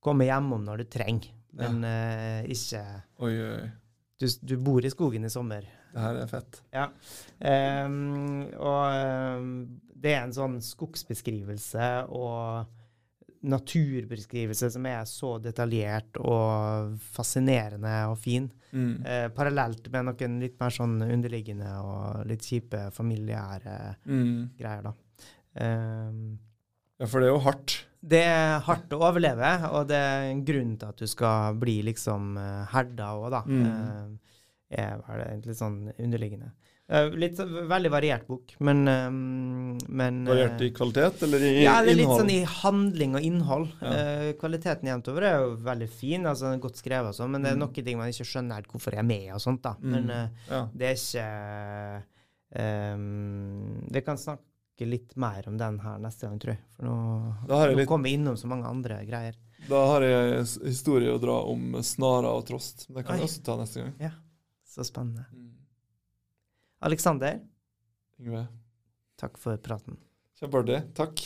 komme 0.00 0.28
hjemom 0.28 0.62
når 0.64 0.80
du 0.80 0.86
trenger, 0.94 1.34
men 1.58 1.82
ikke 2.48 2.80
oi, 3.26 3.32
oi. 3.34 3.66
du, 4.22 4.26
du 4.40 4.54
bor 4.62 4.86
i 4.86 4.92
skogen 4.94 5.26
i 5.26 5.32
sommer. 5.32 5.66
Det 5.96 6.02
her 6.04 6.18
er 6.20 6.28
fett. 6.28 6.58
Ja. 6.76 6.86
Um, 7.40 8.42
og 8.60 8.82
ehm, 8.92 9.52
det 9.96 10.12
er 10.12 10.26
en 10.26 10.34
sånn 10.36 10.58
skogsbeskrivelse 10.60 11.86
og 12.12 12.66
naturbeskrivelse 13.46 14.68
som 14.74 14.86
er 14.90 15.04
så 15.08 15.36
detaljert 15.42 16.18
og 16.20 16.96
fascinerende 17.14 17.92
og 18.10 18.16
fin. 18.20 18.48
Mm. 18.72 18.92
Eh, 19.06 19.26
parallelt 19.36 19.88
med 19.94 20.08
noen 20.08 20.38
litt 20.42 20.56
mer 20.60 20.74
sånn 20.74 20.98
underliggende 21.04 21.68
og 21.80 22.26
litt 22.28 22.44
kjipe 22.44 22.88
familiære 22.96 23.76
Mm. 24.06 24.50
greier, 24.58 24.82
da. 24.82 24.92
Um, 25.60 26.38
Ja, 26.98 27.06
for 27.06 27.20
det 27.20 27.28
er 27.28 27.32
jo 27.34 27.40
hardt. 27.44 27.84
det 28.02 28.22
er 28.24 28.60
hardt 28.60 28.88
å 28.90 29.00
overleve, 29.04 29.70
og 29.70 29.88
det 29.88 29.96
er 29.96 30.30
en 30.30 30.44
grunn 30.44 30.76
til 30.78 30.88
at 30.88 30.96
du 30.96 31.06
skal 31.06 31.54
bli 31.60 31.82
liksom 31.82 32.36
uh, 32.38 32.64
herda 32.72 33.10
òg, 33.16 33.30
da. 33.30 33.42
Mm. 33.46 33.66
Eh, 33.66 34.35
er 34.70 34.96
vel 35.06 35.42
litt 35.46 35.56
sånn 35.58 35.92
underliggende. 35.98 36.50
Eh, 36.88 37.08
litt 37.18 37.34
veldig 37.36 37.90
variert 37.90 38.26
bok, 38.28 38.52
men, 38.62 38.86
eh, 38.86 39.10
men 39.10 40.20
Variert 40.28 40.60
i 40.62 40.68
eh, 40.68 40.72
kvalitet 40.76 41.22
eller 41.26 41.38
i 41.42 41.48
innhold? 41.50 41.64
ja, 41.64 41.82
det 41.82 41.90
er 41.90 41.96
litt 41.98 42.04
innhold? 42.04 42.20
sånn 42.20 42.30
i 42.30 42.44
handling 42.62 43.14
og 43.18 43.22
innhold. 43.26 43.68
Ja. 43.82 44.32
Kvaliteten 44.38 44.86
jevnt 44.92 45.08
over 45.10 45.22
er 45.26 45.38
jo 45.42 45.56
veldig 45.66 45.88
fin, 45.90 46.22
altså 46.30 46.46
den 46.46 46.60
er 46.60 46.62
godt 46.62 46.78
skrevet 46.78 47.10
og 47.10 47.14
sånn, 47.18 47.30
men 47.34 47.42
det 47.42 47.50
er 47.50 47.56
Mm. 47.56 47.64
noen 47.64 47.84
ting 47.84 47.98
man 47.98 48.08
ikke 48.08 48.24
skjønner 48.30 48.54
helt 48.54 48.68
hvorfor 48.70 48.92
jeg 48.94 48.98
er 49.00 49.10
med 49.10 49.32
og 49.34 49.40
sånt, 49.42 49.62
da. 49.62 49.74
Mm. 49.82 49.90
Men 49.90 50.30
ja. 50.48 50.68
det 50.74 50.86
er 50.92 50.94
ikke 50.94 52.04
Vi 53.92 54.00
kan 54.06 54.16
snakke 54.16 54.86
litt 54.86 55.16
mer 55.16 55.42
om 55.48 55.56
den 55.58 55.78
her 55.80 55.98
neste 55.98 56.26
gang, 56.28 56.38
tror 56.38 56.54
jeg. 56.54 56.60
For 56.76 56.84
nå, 56.86 56.94
nå 57.48 57.76
litt- 57.76 57.88
kommer 57.88 58.04
vi 58.08 58.14
innom 58.16 58.36
så 58.36 58.46
mange 58.46 58.66
andre 58.68 59.00
greier. 59.08 59.34
Da 59.68 59.86
har 59.86 60.02
jeg 60.02 60.44
historie 60.64 61.10
å 61.10 61.18
dra 61.20 61.40
om 61.48 61.72
snara 61.82 62.28
og 62.36 62.46
trost. 62.46 62.86
Det 62.94 63.04
kan 63.04 63.16
vi 63.18 63.24
også 63.24 63.42
ta 63.42 63.56
neste 63.56 63.82
gang. 63.82 64.12
Så 64.76 64.84
spennende. 64.84 65.24
Mm. 65.32 65.52
Aleksander, 66.84 67.38
takk 69.16 69.38
for 69.40 69.56
praten. 69.64 69.96
Kjempeartig. 70.36 70.82
Takk. 70.98 71.22